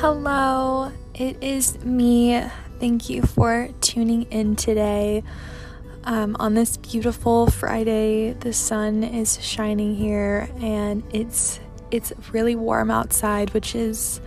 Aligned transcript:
Hello, 0.00 0.92
it 1.14 1.42
is 1.42 1.82
me. 1.82 2.38
Thank 2.78 3.08
you 3.08 3.22
for 3.22 3.70
tuning 3.80 4.24
in 4.24 4.54
today. 4.54 5.22
Um, 6.04 6.36
on 6.38 6.52
this 6.52 6.76
beautiful 6.76 7.46
Friday, 7.46 8.34
the 8.34 8.52
sun 8.52 9.02
is 9.02 9.42
shining 9.42 9.96
here, 9.96 10.50
and 10.60 11.02
it's 11.14 11.60
it's 11.90 12.12
really 12.30 12.54
warm 12.54 12.90
outside, 12.90 13.54
which 13.54 13.74
is 13.74 14.20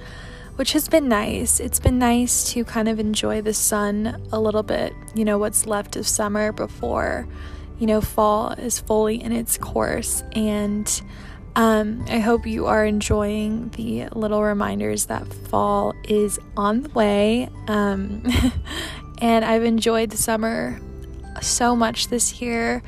which 0.55 0.73
has 0.73 0.89
been 0.89 1.07
nice. 1.07 1.59
It's 1.59 1.79
been 1.79 1.99
nice 1.99 2.51
to 2.53 2.65
kind 2.65 2.87
of 2.87 2.99
enjoy 2.99 3.43
the 3.43 3.53
sun 3.53 4.19
a 4.31 4.39
little 4.39 4.63
bit. 4.63 4.91
You 5.13 5.23
know 5.23 5.37
what's 5.37 5.67
left 5.67 5.95
of 5.95 6.07
summer 6.07 6.51
before 6.51 7.27
you 7.77 7.85
know 7.85 8.01
fall 8.01 8.53
is 8.53 8.79
fully 8.79 9.21
in 9.21 9.31
its 9.31 9.55
course, 9.59 10.23
and 10.31 10.99
um, 11.59 12.05
I 12.07 12.19
hope 12.19 12.47
you 12.47 12.67
are 12.67 12.85
enjoying 12.85 13.67
the 13.71 14.07
little 14.13 14.41
reminders 14.41 15.07
that 15.07 15.27
fall 15.49 15.93
is 16.05 16.39
on 16.55 16.83
the 16.83 16.89
way. 16.91 17.49
Um, 17.67 18.23
and 19.21 19.43
I've 19.43 19.65
enjoyed 19.65 20.11
the 20.11 20.15
summer 20.15 20.79
so 21.41 21.75
much 21.75 22.07
this 22.07 22.41
year. 22.41 22.81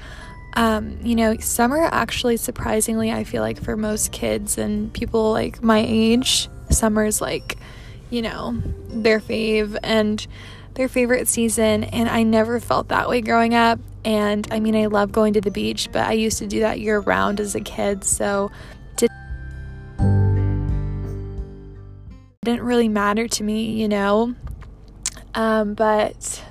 Um, 0.53 0.97
you 1.03 1.15
know, 1.17 1.35
summer 1.39 1.83
actually, 1.91 2.37
surprisingly, 2.37 3.11
I 3.11 3.25
feel 3.25 3.41
like 3.41 3.61
for 3.61 3.75
most 3.75 4.13
kids 4.13 4.57
and 4.57 4.93
people 4.93 5.33
like 5.33 5.61
my 5.61 5.83
age, 5.85 6.47
summer's 6.69 7.19
like, 7.19 7.57
you 8.09 8.21
know, 8.21 8.57
their 8.87 9.19
fave 9.19 9.77
and 9.83 10.25
their 10.75 10.87
favorite 10.87 11.27
season. 11.27 11.83
And 11.85 12.09
I 12.09 12.23
never 12.23 12.59
felt 12.59 12.89
that 12.89 13.09
way 13.09 13.21
growing 13.21 13.53
up. 13.53 13.79
And 14.03 14.47
I 14.51 14.59
mean, 14.59 14.75
I 14.75 14.87
love 14.87 15.11
going 15.11 15.33
to 15.33 15.41
the 15.41 15.51
beach, 15.51 15.89
but 15.91 16.07
I 16.07 16.13
used 16.13 16.39
to 16.39 16.47
do 16.47 16.61
that 16.61 16.79
year 16.79 16.99
round 16.99 17.39
as 17.39 17.55
a 17.55 17.61
kid. 17.61 18.03
So 18.03 18.51
didn't 22.43 22.63
really 22.63 22.87
matter 22.87 23.27
to 23.27 23.43
me, 23.43 23.65
you 23.79 23.87
know? 23.87 24.33
Um, 25.35 25.75
but 25.75 26.43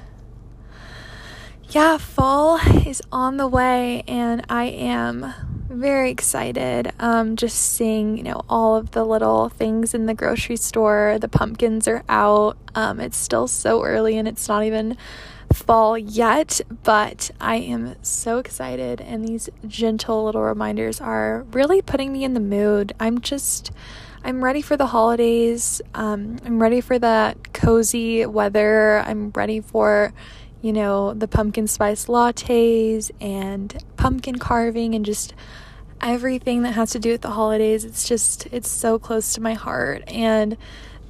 yeah, 1.70 1.98
fall 1.98 2.60
is 2.86 3.02
on 3.10 3.38
the 3.38 3.48
way, 3.48 4.04
and 4.06 4.44
I 4.48 4.66
am 4.66 5.34
very 5.70 6.10
excited. 6.10 6.92
Um, 6.98 7.36
just 7.36 7.56
seeing, 7.56 8.16
you 8.16 8.24
know, 8.24 8.42
all 8.48 8.76
of 8.76 8.90
the 8.90 9.04
little 9.04 9.48
things 9.48 9.94
in 9.94 10.06
the 10.06 10.14
grocery 10.14 10.56
store. 10.56 11.18
The 11.20 11.28
pumpkins 11.28 11.88
are 11.88 12.02
out. 12.08 12.58
Um, 12.74 13.00
it's 13.00 13.16
still 13.16 13.48
so 13.48 13.82
early, 13.82 14.18
and 14.18 14.26
it's 14.26 14.48
not 14.48 14.64
even 14.64 14.96
fall 15.52 15.98
yet, 15.98 16.60
but 16.84 17.30
I 17.40 17.56
am 17.56 17.96
so 18.02 18.38
excited, 18.38 19.00
and 19.00 19.26
these 19.26 19.48
gentle 19.66 20.24
little 20.24 20.42
reminders 20.42 21.00
are 21.00 21.44
really 21.50 21.82
putting 21.82 22.12
me 22.12 22.22
in 22.24 22.34
the 22.34 22.40
mood. 22.40 22.92
I'm 23.00 23.20
just, 23.20 23.72
I'm 24.22 24.44
ready 24.44 24.62
for 24.62 24.76
the 24.76 24.86
holidays. 24.86 25.82
Um, 25.94 26.38
I'm 26.44 26.62
ready 26.62 26.80
for 26.80 26.98
that 27.00 27.52
cozy 27.52 28.26
weather. 28.26 29.00
I'm 29.00 29.30
ready 29.30 29.60
for, 29.60 30.12
you 30.62 30.72
know, 30.72 31.14
the 31.14 31.28
pumpkin 31.28 31.66
spice 31.66 32.06
lattes 32.06 33.10
and 33.20 33.82
pumpkin 33.96 34.38
carving 34.38 34.94
and 34.94 35.04
just 35.04 35.34
everything 36.00 36.62
that 36.62 36.72
has 36.72 36.90
to 36.92 36.98
do 36.98 37.12
with 37.12 37.22
the 37.22 37.30
holidays. 37.30 37.84
It's 37.84 38.08
just, 38.08 38.46
it's 38.46 38.70
so 38.70 38.98
close 38.98 39.34
to 39.34 39.40
my 39.40 39.54
heart. 39.54 40.02
And 40.08 40.56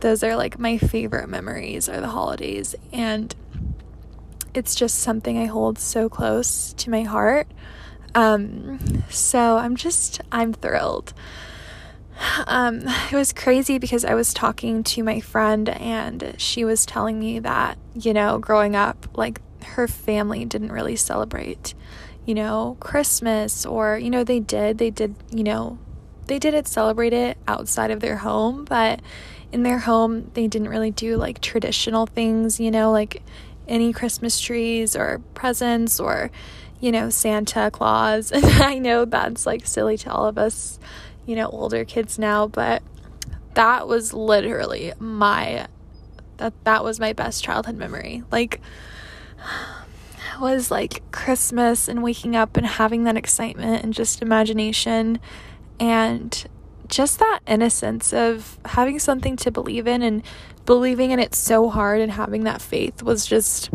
those 0.00 0.22
are 0.22 0.36
like 0.36 0.58
my 0.58 0.78
favorite 0.78 1.28
memories 1.28 1.88
are 1.88 2.00
the 2.00 2.08
holidays. 2.08 2.74
And 2.92 3.34
it's 4.54 4.74
just 4.74 4.98
something 4.98 5.38
I 5.38 5.46
hold 5.46 5.78
so 5.78 6.08
close 6.08 6.72
to 6.74 6.90
my 6.90 7.02
heart. 7.02 7.48
Um, 8.14 9.04
so 9.08 9.56
I'm 9.56 9.76
just, 9.76 10.20
I'm 10.32 10.52
thrilled. 10.52 11.12
Um, 12.46 12.82
it 13.10 13.14
was 13.14 13.32
crazy 13.32 13.78
because 13.78 14.04
I 14.04 14.14
was 14.14 14.34
talking 14.34 14.82
to 14.84 15.02
my 15.02 15.20
friend 15.20 15.68
and 15.68 16.34
she 16.36 16.64
was 16.64 16.84
telling 16.84 17.18
me 17.18 17.38
that, 17.38 17.78
you 17.94 18.12
know, 18.12 18.38
growing 18.38 18.76
up, 18.76 19.06
like 19.14 19.40
her 19.70 19.88
family 19.88 20.44
didn't 20.44 20.72
really 20.72 20.96
celebrate, 20.96 21.74
you 22.26 22.34
know, 22.34 22.76
Christmas 22.80 23.64
or, 23.66 23.98
you 23.98 24.10
know, 24.10 24.24
they 24.24 24.40
did, 24.40 24.78
they 24.78 24.90
did, 24.90 25.14
you 25.30 25.44
know, 25.44 25.78
they 26.26 26.38
didn't 26.38 26.68
celebrate 26.68 27.12
it 27.12 27.38
outside 27.48 27.90
of 27.90 28.00
their 28.00 28.18
home, 28.18 28.64
but 28.64 29.00
in 29.52 29.62
their 29.62 29.78
home, 29.78 30.30
they 30.34 30.46
didn't 30.46 30.68
really 30.68 30.90
do 30.90 31.16
like 31.16 31.40
traditional 31.40 32.06
things, 32.06 32.60
you 32.60 32.70
know, 32.70 32.92
like 32.92 33.22
any 33.66 33.92
Christmas 33.92 34.40
trees 34.40 34.94
or 34.94 35.20
presents 35.34 35.98
or, 35.98 36.30
you 36.80 36.92
know, 36.92 37.10
Santa 37.10 37.70
Claus. 37.72 38.30
And 38.32 38.44
I 38.62 38.78
know 38.78 39.04
that's 39.04 39.46
like 39.46 39.66
silly 39.66 39.96
to 39.98 40.12
all 40.12 40.26
of 40.26 40.38
us, 40.38 40.78
you 41.26 41.34
know, 41.36 41.48
older 41.48 41.84
kids 41.84 42.18
now, 42.18 42.46
but 42.46 42.82
that 43.54 43.88
was 43.88 44.12
literally 44.12 44.92
my 44.98 45.66
that 46.36 46.52
that 46.64 46.82
was 46.82 46.98
my 46.98 47.12
best 47.12 47.44
childhood 47.44 47.76
memory. 47.76 48.22
Like 48.30 48.60
was 50.40 50.70
like 50.70 51.02
Christmas 51.12 51.88
and 51.88 52.02
waking 52.02 52.34
up 52.36 52.56
and 52.56 52.66
having 52.66 53.04
that 53.04 53.16
excitement 53.16 53.84
and 53.84 53.92
just 53.92 54.22
imagination 54.22 55.20
and 55.78 56.46
just 56.88 57.18
that 57.20 57.40
innocence 57.46 58.12
of 58.12 58.58
having 58.64 58.98
something 58.98 59.36
to 59.36 59.50
believe 59.50 59.86
in 59.86 60.02
and 60.02 60.22
believing 60.66 61.10
in 61.12 61.18
it 61.18 61.34
so 61.34 61.68
hard 61.68 62.00
and 62.00 62.12
having 62.12 62.44
that 62.44 62.60
faith 62.60 63.02
was 63.02 63.26
just 63.26 63.70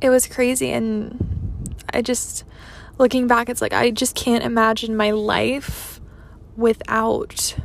it 0.00 0.10
was 0.10 0.26
crazy. 0.26 0.70
And 0.70 1.74
I 1.92 2.02
just 2.02 2.44
looking 2.98 3.26
back 3.26 3.48
it's 3.48 3.62
like 3.62 3.72
I 3.72 3.90
just 3.90 4.14
can't 4.14 4.44
imagine 4.44 4.96
my 4.96 5.10
life 5.10 6.00
without 6.56 7.56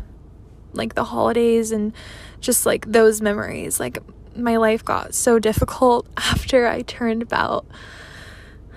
like 0.74 0.96
the 0.96 1.03
holidays 1.03 1.72
and 1.72 1.94
just 2.40 2.66
like 2.66 2.86
those 2.86 3.22
memories. 3.22 3.80
Like 3.80 4.00
my 4.38 4.58
life 4.58 4.84
got 4.84 5.14
so 5.14 5.40
difficult 5.40 6.08
after 6.18 6.68
I 6.68 6.81
turned 6.81 7.22
about 7.22 7.66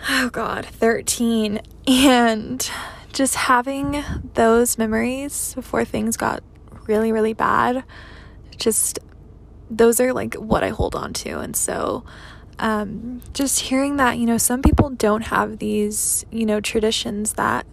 oh 0.08 0.30
god 0.30 0.64
13 0.64 1.60
and 1.86 2.70
just 3.12 3.34
having 3.34 4.02
those 4.34 4.78
memories 4.78 5.52
before 5.54 5.84
things 5.84 6.16
got 6.16 6.42
really 6.86 7.12
really 7.12 7.34
bad 7.34 7.84
just 8.56 8.98
those 9.70 10.00
are 10.00 10.12
like 10.12 10.34
what 10.34 10.64
I 10.64 10.70
hold 10.70 10.94
on 10.94 11.12
to. 11.14 11.38
And 11.38 11.54
so, 11.56 12.04
um, 12.58 13.22
just 13.32 13.60
hearing 13.60 13.96
that, 13.96 14.18
you 14.18 14.26
know, 14.26 14.36
some 14.36 14.60
people 14.60 14.90
don't 14.90 15.22
have 15.22 15.58
these, 15.58 16.26
you 16.30 16.44
know, 16.44 16.60
traditions 16.60 17.34
that 17.34 17.66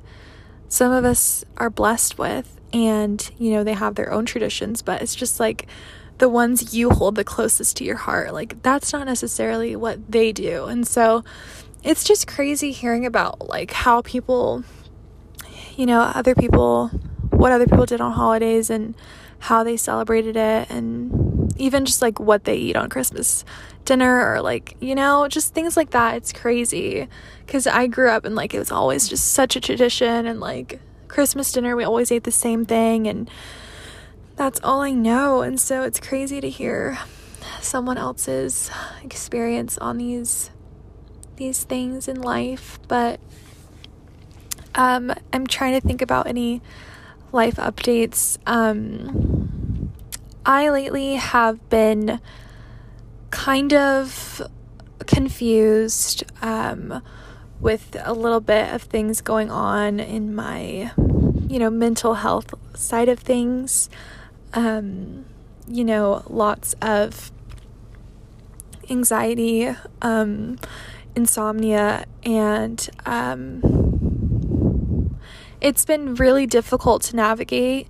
some 0.69 0.91
of 0.91 1.03
us 1.03 1.43
are 1.57 1.69
blessed 1.69 2.17
with, 2.17 2.59
and, 2.71 3.29
you 3.37 3.51
know, 3.51 3.63
they 3.63 3.73
have 3.73 3.95
their 3.95 4.11
own 4.11 4.25
traditions, 4.25 4.81
but 4.81 5.01
it's 5.01 5.15
just 5.15 5.39
like 5.39 5.67
the 6.17 6.29
ones 6.29 6.73
you 6.73 6.89
hold 6.89 7.15
the 7.15 7.23
closest 7.23 7.77
to 7.77 7.83
your 7.83 7.97
heart. 7.97 8.33
Like, 8.33 8.61
that's 8.63 8.91
not 8.93 9.05
necessarily 9.05 9.75
what 9.75 10.11
they 10.11 10.31
do. 10.31 10.65
And 10.65 10.87
so, 10.87 11.23
it's 11.83 12.03
just 12.03 12.27
crazy 12.27 12.71
hearing 12.71 13.05
about 13.05 13.47
like 13.47 13.71
how 13.71 14.01
people, 14.01 14.63
you 15.75 15.85
know, 15.85 16.01
other 16.01 16.35
people, 16.35 16.89
what 17.29 17.51
other 17.51 17.65
people 17.65 17.85
did 17.85 18.01
on 18.01 18.11
holidays 18.11 18.69
and 18.69 18.95
how 19.39 19.63
they 19.63 19.77
celebrated 19.77 20.35
it 20.35 20.69
and 20.69 21.53
even 21.57 21.85
just 21.85 22.01
like 22.01 22.19
what 22.19 22.43
they 22.43 22.55
eat 22.55 22.75
on 22.75 22.89
Christmas 22.89 23.45
dinner 23.85 24.29
or 24.29 24.41
like, 24.41 24.75
you 24.79 24.95
know, 24.95 25.27
just 25.27 25.53
things 25.53 25.77
like 25.77 25.91
that. 25.91 26.15
It's 26.15 26.33
crazy 26.33 27.07
because 27.45 27.67
I 27.67 27.87
grew 27.87 28.09
up 28.09 28.25
and 28.25 28.35
like 28.35 28.53
it 28.53 28.59
was 28.59 28.71
always 28.71 29.07
just 29.07 29.31
such 29.31 29.55
a 29.55 29.61
tradition 29.61 30.25
and 30.25 30.39
like 30.39 30.79
Christmas 31.07 31.51
dinner, 31.51 31.75
we 31.75 31.83
always 31.83 32.11
ate 32.11 32.23
the 32.23 32.31
same 32.31 32.65
thing 32.65 33.07
and 33.07 33.29
that's 34.37 34.61
all 34.63 34.79
I 34.81 34.91
know. 34.91 35.41
And 35.41 35.59
so 35.59 35.83
it's 35.83 35.99
crazy 35.99 36.39
to 36.39 36.49
hear 36.49 36.97
someone 37.59 37.97
else's 37.97 38.71
experience 39.03 39.77
on 39.77 39.97
these 39.97 40.51
these 41.35 41.63
things 41.65 42.07
in 42.07 42.19
life, 42.21 42.79
but 42.87 43.19
um 44.75 45.13
I'm 45.33 45.45
trying 45.45 45.79
to 45.79 45.85
think 45.85 46.01
about 46.01 46.27
any 46.27 46.61
life 47.31 47.55
updates. 47.55 48.37
Um 48.47 49.91
I 50.45 50.69
lately 50.69 51.15
have 51.15 51.69
been 51.69 52.21
kind 53.31 53.73
of 53.73 54.41
confused 55.05 56.23
um, 56.41 57.01
with 57.59 57.97
a 58.01 58.13
little 58.13 58.39
bit 58.39 58.73
of 58.73 58.83
things 58.83 59.19
going 59.19 59.51
on 59.51 59.99
in 59.99 60.33
my, 60.33 60.91
you 61.47 61.59
know, 61.59 61.69
mental 61.69 62.13
health 62.13 62.53
side 62.75 63.09
of 63.09 63.19
things. 63.19 63.89
Um, 64.53 65.25
you 65.67 65.83
know, 65.83 66.23
lots 66.27 66.73
of 66.81 67.31
anxiety, 68.89 69.75
um, 70.01 70.57
insomnia, 71.15 72.05
and 72.23 72.89
um, 73.05 73.61
it's 75.59 75.85
been 75.85 76.15
really 76.15 76.45
difficult 76.45 77.01
to 77.03 77.15
navigate 77.15 77.87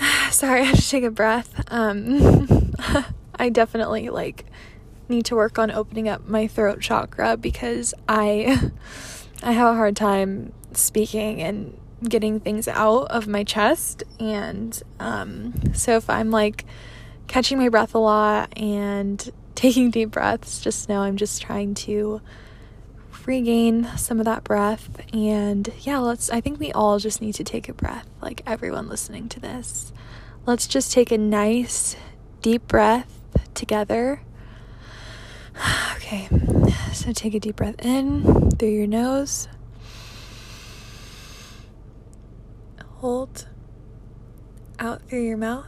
Sorry, 0.30 0.60
I 0.62 0.64
have 0.64 0.76
to 0.76 0.88
take 0.88 1.04
a 1.04 1.10
breath. 1.10 1.64
Um, 1.68 2.72
I 3.36 3.48
definitely 3.48 4.10
like 4.10 4.46
need 5.08 5.24
to 5.26 5.36
work 5.36 5.58
on 5.58 5.70
opening 5.70 6.08
up 6.08 6.26
my 6.26 6.46
throat 6.46 6.80
chakra 6.80 7.36
because 7.36 7.94
I 8.08 8.70
I 9.42 9.52
have 9.52 9.72
a 9.72 9.76
hard 9.76 9.96
time 9.96 10.52
speaking 10.72 11.42
and 11.42 11.78
getting 12.08 12.40
things 12.40 12.68
out 12.68 13.04
of 13.10 13.26
my 13.26 13.44
chest 13.44 14.02
and 14.20 14.82
um, 15.00 15.54
so 15.72 15.96
if 15.96 16.08
I'm 16.08 16.30
like 16.30 16.64
catching 17.26 17.58
my 17.58 17.68
breath 17.68 17.94
a 17.94 17.98
lot 17.98 18.52
and 18.56 19.30
taking 19.54 19.90
deep 19.90 20.10
breaths. 20.10 20.60
Just 20.60 20.88
know 20.88 21.02
I'm 21.02 21.16
just 21.16 21.42
trying 21.42 21.74
to 21.74 22.20
regain 23.26 23.88
some 23.96 24.18
of 24.18 24.26
that 24.26 24.44
breath. 24.44 25.00
And 25.12 25.72
yeah, 25.80 25.98
let's, 25.98 26.30
I 26.30 26.40
think 26.40 26.60
we 26.60 26.72
all 26.72 26.98
just 26.98 27.22
need 27.22 27.34
to 27.36 27.44
take 27.44 27.68
a 27.68 27.72
breath, 27.72 28.06
like 28.20 28.42
everyone 28.46 28.88
listening 28.88 29.28
to 29.30 29.40
this. 29.40 29.92
Let's 30.46 30.66
just 30.66 30.92
take 30.92 31.10
a 31.10 31.18
nice 31.18 31.96
deep 32.42 32.68
breath 32.68 33.20
together. 33.54 34.20
Okay, 35.96 36.28
so 36.92 37.14
take 37.14 37.32
a 37.32 37.40
deep 37.40 37.56
breath 37.56 37.76
in 37.82 38.50
through 38.50 38.68
your 38.68 38.86
nose. 38.86 39.48
Hold 43.04 43.48
out 44.78 45.02
through 45.02 45.26
your 45.26 45.36
mouth. 45.36 45.66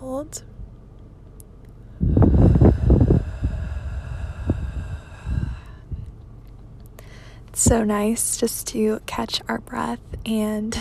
Hold. 0.00 0.42
It's 7.48 7.62
so 7.62 7.84
nice 7.84 8.36
just 8.36 8.66
to 8.66 9.00
catch 9.06 9.40
our 9.48 9.60
breath 9.60 10.02
and 10.26 10.78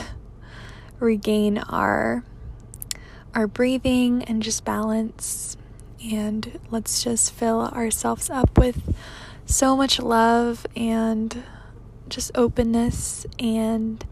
regain 0.99 1.59
our 1.59 2.25
our 3.33 3.47
breathing 3.47 4.25
and 4.25 4.43
just 4.43 4.65
balance 4.65 5.55
and 6.11 6.59
let's 6.69 7.03
just 7.03 7.33
fill 7.33 7.61
ourselves 7.61 8.29
up 8.29 8.57
with 8.57 8.95
so 9.45 9.75
much 9.75 9.99
love 9.99 10.65
and 10.75 11.43
just 12.09 12.31
openness 12.35 13.25
and 13.39 14.05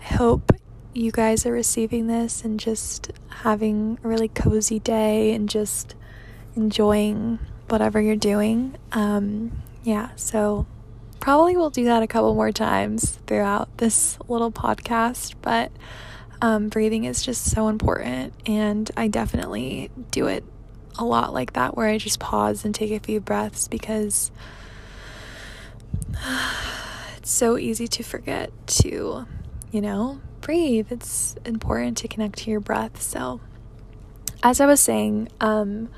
I 0.00 0.14
hope 0.14 0.52
you 0.94 1.10
guys 1.10 1.46
are 1.46 1.52
receiving 1.52 2.06
this 2.06 2.44
and 2.44 2.60
just 2.60 3.12
having 3.28 3.98
a 4.04 4.08
really 4.08 4.28
cozy 4.28 4.78
day 4.78 5.32
and 5.32 5.48
just 5.48 5.94
enjoying 6.54 7.38
whatever 7.68 8.00
you're 8.00 8.16
doing. 8.16 8.76
Um, 8.92 9.62
yeah, 9.82 10.10
so 10.16 10.66
probably 11.20 11.56
we'll 11.56 11.70
do 11.70 11.84
that 11.84 12.02
a 12.02 12.06
couple 12.06 12.34
more 12.34 12.52
times 12.52 13.18
throughout 13.26 13.78
this 13.78 14.18
little 14.28 14.52
podcast, 14.52 15.34
but 15.40 15.72
um, 16.42 16.68
breathing 16.68 17.04
is 17.04 17.22
just 17.22 17.50
so 17.50 17.68
important, 17.68 18.34
and 18.44 18.90
I 18.96 19.08
definitely 19.08 19.90
do 20.10 20.26
it 20.26 20.44
a 20.98 21.04
lot 21.04 21.32
like 21.32 21.54
that 21.54 21.76
where 21.76 21.88
I 21.88 21.98
just 21.98 22.20
pause 22.20 22.64
and 22.64 22.74
take 22.74 22.92
a 22.92 23.00
few 23.00 23.20
breaths 23.20 23.68
because 23.68 24.30
it's 27.16 27.30
so 27.30 27.56
easy 27.58 27.88
to 27.88 28.02
forget 28.02 28.50
to, 28.66 29.26
you 29.70 29.80
know, 29.80 30.20
breathe. 30.40 30.90
It's 30.90 31.36
important 31.44 31.96
to 31.98 32.08
connect 32.08 32.38
to 32.40 32.50
your 32.50 32.60
breath. 32.60 33.00
So, 33.00 33.40
as 34.42 34.60
I 34.60 34.66
was 34.66 34.80
saying, 34.80 35.28
um, 35.40 35.88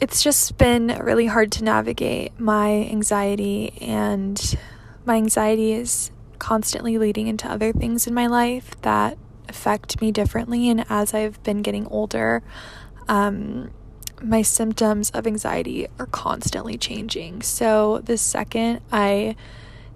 it's 0.00 0.22
just 0.22 0.58
been 0.58 0.88
really 1.00 1.26
hard 1.26 1.52
to 1.52 1.64
navigate 1.64 2.38
my 2.38 2.70
anxiety, 2.70 3.72
and 3.80 4.58
my 5.04 5.16
anxiety 5.16 5.72
is 5.72 6.10
constantly 6.38 6.98
leading 6.98 7.26
into 7.26 7.48
other 7.48 7.72
things 7.72 8.06
in 8.06 8.14
my 8.14 8.26
life 8.26 8.74
that 8.82 9.18
affect 9.48 10.00
me 10.00 10.10
differently. 10.10 10.68
And 10.70 10.86
as 10.88 11.12
I've 11.12 11.42
been 11.42 11.60
getting 11.60 11.86
older, 11.88 12.42
um, 13.08 13.70
my 14.22 14.42
symptoms 14.42 15.10
of 15.10 15.26
anxiety 15.26 15.86
are 15.98 16.06
constantly 16.06 16.76
changing. 16.76 17.42
So, 17.42 18.00
the 18.04 18.16
second 18.16 18.80
I 18.92 19.36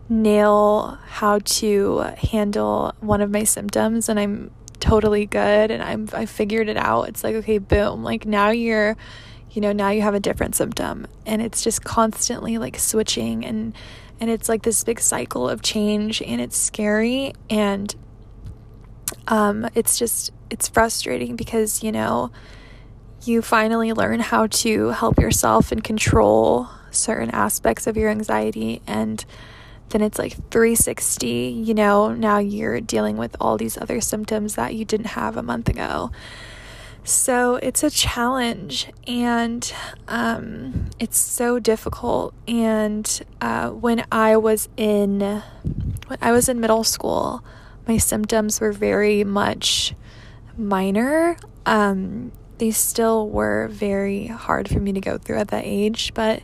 nail 0.08 0.98
how 1.06 1.38
to 1.38 1.98
handle 2.30 2.94
one 3.00 3.20
of 3.20 3.30
my 3.30 3.44
symptoms 3.44 4.08
and 4.08 4.20
I'm 4.20 4.50
totally 4.80 5.24
good 5.24 5.70
and 5.70 5.82
I'm 5.82 6.08
I 6.12 6.26
figured 6.26 6.68
it 6.68 6.76
out. 6.76 7.08
It's 7.08 7.24
like, 7.24 7.34
okay, 7.36 7.58
boom, 7.58 8.02
like 8.02 8.26
now 8.26 8.50
you're 8.50 8.96
you 9.50 9.60
know, 9.60 9.72
now 9.72 9.90
you 9.90 10.02
have 10.02 10.14
a 10.14 10.20
different 10.20 10.56
symptom 10.56 11.06
and 11.24 11.40
it's 11.40 11.62
just 11.62 11.84
constantly 11.84 12.58
like 12.58 12.78
switching 12.78 13.44
and 13.44 13.74
and 14.20 14.30
it's 14.30 14.48
like 14.48 14.62
this 14.62 14.82
big 14.84 15.00
cycle 15.00 15.48
of 15.48 15.62
change 15.62 16.20
and 16.22 16.40
it's 16.40 16.56
scary 16.56 17.32
and 17.48 17.94
um 19.28 19.68
it's 19.74 19.98
just 19.98 20.32
it's 20.50 20.68
frustrating 20.68 21.36
because, 21.36 21.82
you 21.82 21.92
know, 21.92 22.30
you 23.26 23.42
finally 23.42 23.92
learn 23.92 24.20
how 24.20 24.46
to 24.46 24.88
help 24.88 25.18
yourself 25.18 25.72
and 25.72 25.82
control 25.82 26.68
certain 26.90 27.30
aspects 27.30 27.86
of 27.86 27.96
your 27.96 28.10
anxiety 28.10 28.80
and 28.86 29.24
then 29.90 30.00
it's 30.00 30.18
like 30.18 30.32
360 30.50 31.26
you 31.28 31.74
know 31.74 32.12
now 32.14 32.38
you're 32.38 32.80
dealing 32.80 33.16
with 33.16 33.36
all 33.40 33.56
these 33.56 33.76
other 33.76 34.00
symptoms 34.00 34.54
that 34.54 34.74
you 34.74 34.84
didn't 34.84 35.08
have 35.08 35.36
a 35.36 35.42
month 35.42 35.68
ago. 35.68 36.10
So 37.06 37.56
it's 37.56 37.82
a 37.82 37.90
challenge 37.90 38.90
and 39.06 39.70
um, 40.08 40.88
it's 40.98 41.18
so 41.18 41.58
difficult 41.58 42.32
and 42.48 43.22
uh, 43.42 43.68
when 43.70 44.06
i 44.10 44.38
was 44.38 44.70
in 44.78 45.20
when 45.20 46.18
i 46.22 46.32
was 46.32 46.48
in 46.48 46.60
middle 46.60 46.82
school 46.82 47.44
my 47.86 47.98
symptoms 47.98 48.58
were 48.58 48.72
very 48.72 49.22
much 49.22 49.94
minor 50.56 51.36
um, 51.66 52.32
they 52.58 52.70
still 52.70 53.28
were 53.28 53.68
very 53.68 54.26
hard 54.26 54.68
for 54.68 54.80
me 54.80 54.92
to 54.92 55.00
go 55.00 55.18
through 55.18 55.38
at 55.38 55.48
that 55.48 55.64
age, 55.64 56.12
but 56.14 56.42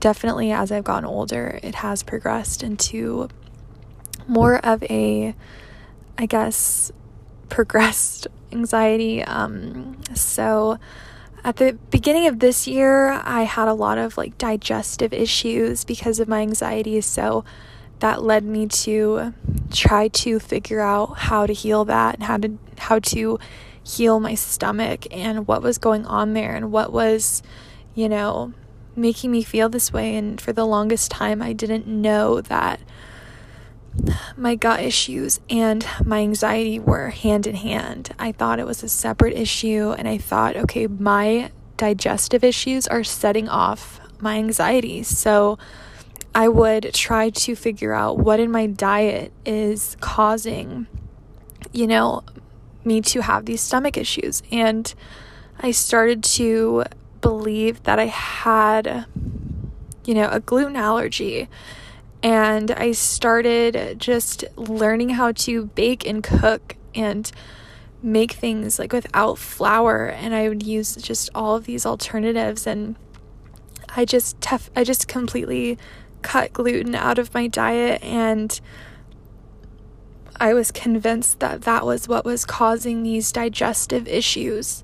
definitely 0.00 0.52
as 0.52 0.72
I've 0.72 0.84
gotten 0.84 1.04
older, 1.04 1.58
it 1.62 1.76
has 1.76 2.02
progressed 2.02 2.62
into 2.62 3.28
more 4.26 4.58
of 4.64 4.82
a, 4.84 5.34
I 6.18 6.26
guess, 6.26 6.90
progressed 7.48 8.26
anxiety. 8.52 9.22
Um, 9.22 10.00
so 10.14 10.78
at 11.44 11.56
the 11.56 11.78
beginning 11.90 12.26
of 12.26 12.40
this 12.40 12.66
year, 12.66 13.12
I 13.12 13.42
had 13.42 13.68
a 13.68 13.74
lot 13.74 13.98
of 13.98 14.16
like 14.16 14.36
digestive 14.36 15.12
issues 15.12 15.84
because 15.84 16.18
of 16.18 16.28
my 16.28 16.40
anxiety. 16.40 17.00
So 17.00 17.44
that 18.00 18.22
led 18.22 18.44
me 18.44 18.66
to 18.66 19.32
try 19.72 20.08
to 20.08 20.38
figure 20.38 20.80
out 20.80 21.18
how 21.18 21.46
to 21.46 21.52
heal 21.52 21.84
that 21.86 22.16
and 22.16 22.24
how 22.24 22.36
to 22.36 22.58
how 22.78 22.98
to 22.98 23.38
heal 23.86 24.18
my 24.18 24.34
stomach 24.34 25.06
and 25.12 25.46
what 25.46 25.62
was 25.62 25.78
going 25.78 26.04
on 26.06 26.34
there 26.34 26.56
and 26.56 26.72
what 26.72 26.92
was, 26.92 27.42
you 27.94 28.08
know, 28.08 28.52
making 28.96 29.30
me 29.30 29.42
feel 29.42 29.68
this 29.68 29.92
way. 29.92 30.16
And 30.16 30.40
for 30.40 30.52
the 30.52 30.66
longest 30.66 31.10
time, 31.10 31.40
I 31.40 31.52
didn't 31.52 31.86
know 31.86 32.40
that 32.40 32.80
my 34.36 34.56
gut 34.56 34.80
issues 34.80 35.40
and 35.48 35.86
my 36.04 36.18
anxiety 36.18 36.78
were 36.78 37.10
hand 37.10 37.46
in 37.46 37.54
hand. 37.54 38.10
I 38.18 38.32
thought 38.32 38.58
it 38.58 38.66
was 38.66 38.82
a 38.82 38.88
separate 38.88 39.34
issue, 39.34 39.94
and 39.96 40.08
I 40.08 40.18
thought, 40.18 40.56
okay, 40.56 40.86
my 40.86 41.50
digestive 41.76 42.42
issues 42.42 42.86
are 42.88 43.04
setting 43.04 43.48
off 43.48 44.00
my 44.20 44.36
anxiety. 44.36 45.02
So 45.02 45.58
I 46.34 46.48
would 46.48 46.92
try 46.92 47.30
to 47.30 47.54
figure 47.54 47.92
out 47.92 48.18
what 48.18 48.40
in 48.40 48.50
my 48.50 48.66
diet 48.66 49.32
is 49.46 49.96
causing, 50.00 50.86
you 51.72 51.86
know, 51.86 52.22
me 52.86 53.00
to 53.02 53.20
have 53.22 53.44
these 53.44 53.60
stomach 53.60 53.96
issues. 53.96 54.42
And 54.50 54.92
I 55.58 55.72
started 55.72 56.22
to 56.24 56.84
believe 57.20 57.82
that 57.82 57.98
I 57.98 58.06
had, 58.06 59.06
you 60.04 60.14
know, 60.14 60.28
a 60.30 60.40
gluten 60.40 60.76
allergy. 60.76 61.48
And 62.22 62.70
I 62.70 62.92
started 62.92 63.98
just 63.98 64.44
learning 64.56 65.10
how 65.10 65.32
to 65.32 65.66
bake 65.66 66.06
and 66.06 66.22
cook 66.22 66.76
and 66.94 67.30
make 68.02 68.32
things 68.32 68.78
like 68.78 68.92
without 68.92 69.38
flour. 69.38 70.06
And 70.06 70.34
I 70.34 70.48
would 70.48 70.62
use 70.62 70.96
just 70.96 71.30
all 71.34 71.56
of 71.56 71.64
these 71.64 71.84
alternatives. 71.84 72.66
And 72.66 72.96
I 73.94 74.04
just, 74.04 74.38
tef- 74.40 74.70
I 74.76 74.84
just 74.84 75.08
completely 75.08 75.78
cut 76.22 76.52
gluten 76.52 76.94
out 76.94 77.18
of 77.18 77.32
my 77.34 77.46
diet 77.46 78.02
and 78.02 78.60
I 80.38 80.54
was 80.54 80.70
convinced 80.70 81.40
that 81.40 81.62
that 81.62 81.84
was 81.86 82.08
what 82.08 82.24
was 82.24 82.44
causing 82.44 83.02
these 83.02 83.32
digestive 83.32 84.06
issues. 84.06 84.82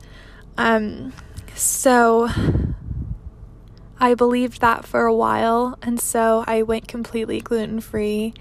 Um, 0.56 1.12
so 1.54 2.28
I 3.98 4.14
believed 4.14 4.60
that 4.60 4.84
for 4.84 5.06
a 5.06 5.14
while, 5.14 5.78
and 5.82 6.00
so 6.00 6.44
I 6.46 6.62
went 6.62 6.88
completely 6.88 7.40
gluten 7.40 7.80
free. 7.80 8.34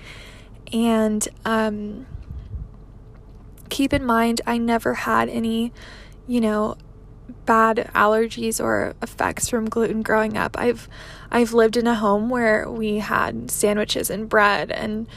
And 0.73 1.27
um, 1.45 2.05
keep 3.69 3.93
in 3.93 4.05
mind, 4.05 4.41
I 4.47 4.57
never 4.57 4.93
had 4.93 5.29
any, 5.29 5.73
you 6.27 6.41
know, 6.41 6.77
bad 7.45 7.89
allergies 7.93 8.63
or 8.63 8.95
effects 9.01 9.49
from 9.49 9.69
gluten 9.69 10.01
growing 10.01 10.37
up. 10.37 10.57
I've 10.57 10.87
I've 11.31 11.53
lived 11.53 11.77
in 11.77 11.87
a 11.87 11.95
home 11.95 12.29
where 12.29 12.69
we 12.69 12.99
had 12.99 13.51
sandwiches 13.51 14.09
and 14.09 14.29
bread 14.29 14.71
and 14.71 15.07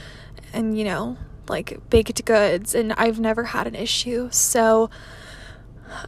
and 0.52 0.78
you 0.78 0.84
know 0.84 1.16
like 1.48 1.78
baked 1.90 2.24
goods 2.24 2.74
and 2.74 2.92
I've 2.94 3.20
never 3.20 3.44
had 3.44 3.66
an 3.66 3.74
issue. 3.74 4.28
So 4.30 4.90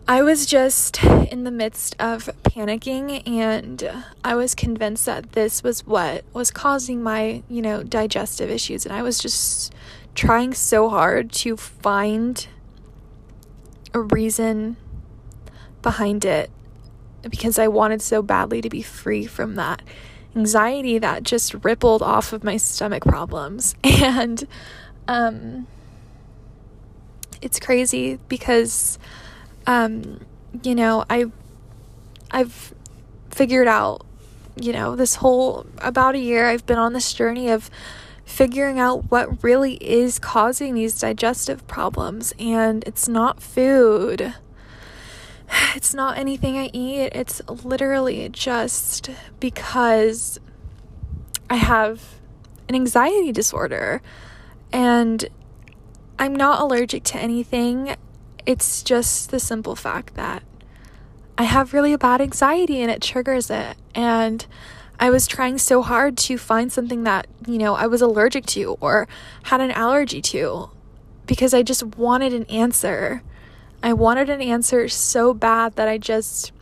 I 0.09 0.23
was 0.23 0.47
just 0.47 1.03
in 1.05 1.45
the 1.45 1.51
midst 1.51 1.95
of 1.99 2.29
panicking 2.43 3.27
and 3.29 4.05
I 4.25 4.35
was 4.35 4.55
convinced 4.55 5.07
that 5.07 5.33
this 5.33 5.63
was 5.63 5.87
what 5.87 6.25
was 6.33 6.51
causing 6.51 7.03
my, 7.03 7.43
you 7.49 7.63
know, 7.63 7.83
digestive 7.83 8.51
issues 8.51 8.85
and 8.85 8.95
I 8.95 9.03
was 9.03 9.19
just 9.19 9.73
trying 10.15 10.55
so 10.55 10.89
hard 10.89 11.31
to 11.31 11.57
find 11.57 12.47
a 13.93 14.01
reason 14.01 14.77
behind 15.83 16.25
it 16.25 16.51
because 17.23 17.59
I 17.59 17.69
wanted 17.69 18.03
so 18.03 18.23
badly 18.23 18.61
to 18.61 18.69
be 18.69 18.83
free 18.83 19.27
from 19.27 19.55
that 19.57 19.83
anxiety 20.35 20.99
that 20.99 21.23
just 21.23 21.55
rippled 21.65 22.03
off 22.03 22.33
of 22.33 22.45
my 22.45 22.57
stomach 22.57 23.05
problems 23.05 23.75
and 23.85 24.47
um 25.09 25.67
it's 27.43 27.61
crazy 27.61 28.19
because 28.29 28.99
um, 29.67 30.21
you 30.63 30.75
know, 30.75 31.05
I 31.11 31.27
I've 32.31 32.75
figured 33.31 33.69
out, 33.69 34.05
you 34.57 34.73
know, 34.73 34.97
this 34.97 35.17
whole 35.17 35.67
about 35.79 36.15
a 36.15 36.19
year 36.19 36.47
I've 36.47 36.67
been 36.67 36.79
on 36.79 36.93
this 36.93 37.13
journey 37.13 37.51
of 37.51 37.71
figuring 38.25 38.79
out 38.79 39.11
what 39.11 39.43
really 39.43 39.75
is 39.75 40.19
causing 40.19 40.75
these 40.75 40.99
digestive 40.99 41.67
problems 41.67 42.33
and 42.39 42.83
it's 42.87 43.09
not 43.09 43.43
food. 43.43 44.35
It's 45.77 45.95
not 45.95 46.19
anything 46.19 46.57
I 46.57 46.71
eat. 46.73 47.13
It's 47.15 47.41
literally 47.49 48.29
just 48.31 49.11
because 49.39 50.41
I 51.49 51.55
have 51.57 52.17
an 52.69 52.75
anxiety 52.75 53.31
disorder 53.31 54.03
and 54.73 55.29
I'm 56.19 56.35
not 56.35 56.61
allergic 56.61 57.05
to 57.05 57.19
anything. 57.19 57.97
It's 58.45 58.83
just 58.83 59.31
the 59.31 59.41
simple 59.41 59.77
fact 59.77 60.15
that 60.15 60.43
I 61.39 61.45
have 61.45 61.75
really 61.75 61.95
bad 61.97 62.21
anxiety 62.21 62.81
and 62.81 62.91
it 62.91 63.03
triggers 63.03 63.51
it. 63.51 63.77
And 63.95 64.47
I 64.99 65.11
was 65.11 65.27
trying 65.27 65.59
so 65.59 65.83
hard 65.83 66.17
to 66.19 66.39
find 66.39 66.73
something 66.73 67.05
that, 67.05 67.27
you 67.47 67.59
know, 67.59 67.75
I 67.75 67.87
was 67.87 68.01
allergic 68.01 68.47
to 68.47 68.77
or 68.81 69.07
had 69.45 69.61
an 69.61 69.71
allergy 69.71 70.23
to 70.23 70.71
because 71.27 71.53
I 71.53 71.63
just 71.63 71.83
wanted 71.97 72.33
an 72.33 72.45
answer. 72.45 73.23
I 73.83 73.93
wanted 73.93 74.31
an 74.31 74.41
answer 74.41 74.89
so 74.89 75.35
bad 75.35 75.77
that 75.77 75.89
I 75.89 75.99
just 75.99 76.53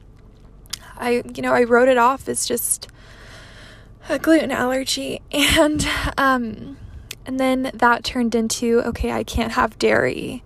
I 0.96 1.22
you 1.34 1.42
know, 1.42 1.52
I 1.52 1.62
wrote 1.62 1.88
it 1.88 1.98
off 1.98 2.28
as 2.28 2.46
just 2.46 2.88
a 4.08 4.18
gluten 4.18 4.50
allergy 4.50 5.20
and 5.32 5.86
um 6.18 6.76
and 7.26 7.40
then 7.40 7.70
that 7.74 8.04
turned 8.04 8.34
into 8.34 8.80
okay, 8.82 9.12
I 9.12 9.24
can't 9.24 9.52
have 9.52 9.78
dairy. 9.78 10.42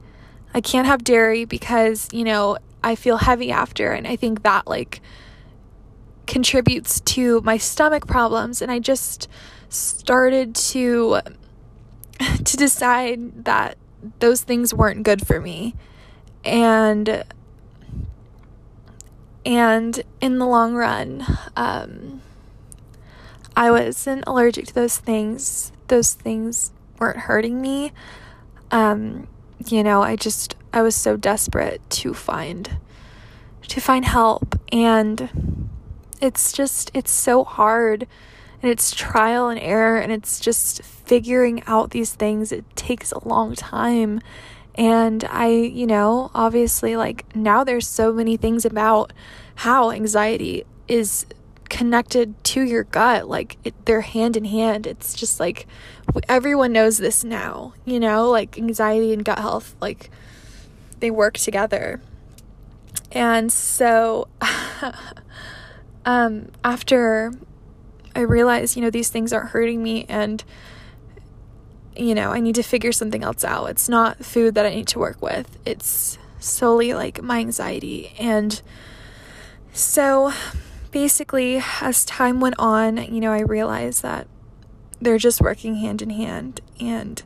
I 0.54 0.60
can't 0.60 0.86
have 0.86 1.04
dairy 1.04 1.44
because, 1.44 2.08
you 2.12 2.24
know, 2.24 2.58
I 2.82 2.94
feel 2.94 3.18
heavy 3.18 3.50
after. 3.50 3.92
And 3.92 4.06
I 4.06 4.16
think 4.16 4.42
that 4.42 4.66
like 4.66 5.00
contributes 6.26 7.00
to 7.00 7.40
my 7.42 7.56
stomach 7.56 8.06
problems. 8.06 8.62
And 8.62 8.70
I 8.70 8.78
just 8.78 9.28
started 9.68 10.54
to 10.54 11.20
to 12.44 12.56
decide 12.56 13.44
that 13.44 13.76
those 14.20 14.42
things 14.42 14.72
weren't 14.72 15.02
good 15.02 15.26
for 15.26 15.40
me. 15.40 15.74
And 16.44 17.24
and 19.44 20.02
in 20.20 20.38
the 20.38 20.46
long 20.46 20.74
run, 20.74 21.24
um, 21.56 22.20
I 23.56 23.70
wasn't 23.70 24.24
allergic 24.26 24.66
to 24.66 24.74
those 24.74 24.98
things. 24.98 25.72
Those 25.88 26.14
things 26.14 26.72
weren't 26.98 27.18
hurting 27.18 27.60
me. 27.60 27.92
Um, 28.70 29.28
you 29.66 29.82
know, 29.82 30.02
I 30.02 30.16
just 30.16 30.54
I 30.72 30.82
was 30.82 30.94
so 30.94 31.16
desperate 31.16 31.80
to 31.90 32.14
find 32.14 32.78
to 33.68 33.80
find 33.80 34.04
help. 34.04 34.58
And 34.72 35.68
it's 36.20 36.52
just 36.52 36.90
it's 36.94 37.10
so 37.10 37.44
hard. 37.44 38.06
And 38.62 38.70
it's 38.70 38.94
trial 38.94 39.48
and 39.48 39.60
error. 39.60 39.98
And 39.98 40.12
it's 40.12 40.40
just 40.40 40.82
figuring 40.82 41.62
out 41.66 41.90
these 41.90 42.12
things. 42.12 42.52
It 42.52 42.64
takes 42.76 43.12
a 43.12 43.26
long 43.26 43.54
time. 43.54 44.20
And 44.74 45.24
i 45.24 45.48
you 45.48 45.88
know 45.88 46.30
obviously 46.36 46.96
like 46.96 47.24
now 47.34 47.64
there's 47.64 47.88
so 47.88 48.12
many 48.12 48.36
things 48.36 48.64
about 48.64 49.12
how 49.56 49.90
anxiety 49.90 50.64
is 50.86 51.26
connected 51.68 52.42
to 52.44 52.62
your 52.62 52.84
gut 52.84 53.28
like 53.28 53.56
it, 53.64 53.74
they're 53.84 54.00
hand 54.00 54.36
in 54.36 54.44
hand. 54.44 54.86
It's 54.86 55.14
just 55.14 55.38
like 55.40 55.66
everyone 56.28 56.72
knows 56.72 56.98
this 56.98 57.22
now 57.22 57.74
you 57.84 58.00
know 58.00 58.30
like 58.30 58.56
anxiety 58.56 59.12
and 59.12 59.24
gut 59.24 59.38
health 59.38 59.76
like 59.80 60.10
they 61.00 61.10
work 61.10 61.38
together. 61.38 62.00
And 63.12 63.52
so 63.52 64.28
um 66.04 66.48
after 66.64 67.32
i 68.16 68.20
realized 68.20 68.76
you 68.76 68.82
know 68.82 68.90
these 68.90 69.10
things 69.10 69.32
aren't 69.32 69.50
hurting 69.50 69.82
me 69.82 70.06
and 70.08 70.42
you 71.96 72.14
know 72.14 72.30
i 72.30 72.40
need 72.40 72.54
to 72.54 72.62
figure 72.62 72.92
something 72.92 73.22
else 73.22 73.44
out. 73.44 73.66
It's 73.66 73.88
not 73.88 74.24
food 74.24 74.54
that 74.54 74.66
i 74.66 74.70
need 74.70 74.88
to 74.88 74.98
work 74.98 75.20
with. 75.22 75.58
It's 75.64 76.18
solely 76.40 76.94
like 76.94 77.22
my 77.22 77.38
anxiety. 77.38 78.14
And 78.18 78.60
so 79.72 80.32
basically, 81.02 81.62
as 81.80 82.04
time 82.04 82.40
went 82.40 82.56
on, 82.58 82.96
you 82.96 83.20
know, 83.20 83.30
I 83.30 83.42
realized 83.42 84.02
that 84.02 84.26
they're 85.00 85.16
just 85.16 85.40
working 85.40 85.76
hand 85.76 86.02
in 86.02 86.10
hand. 86.10 86.60
And 86.80 87.22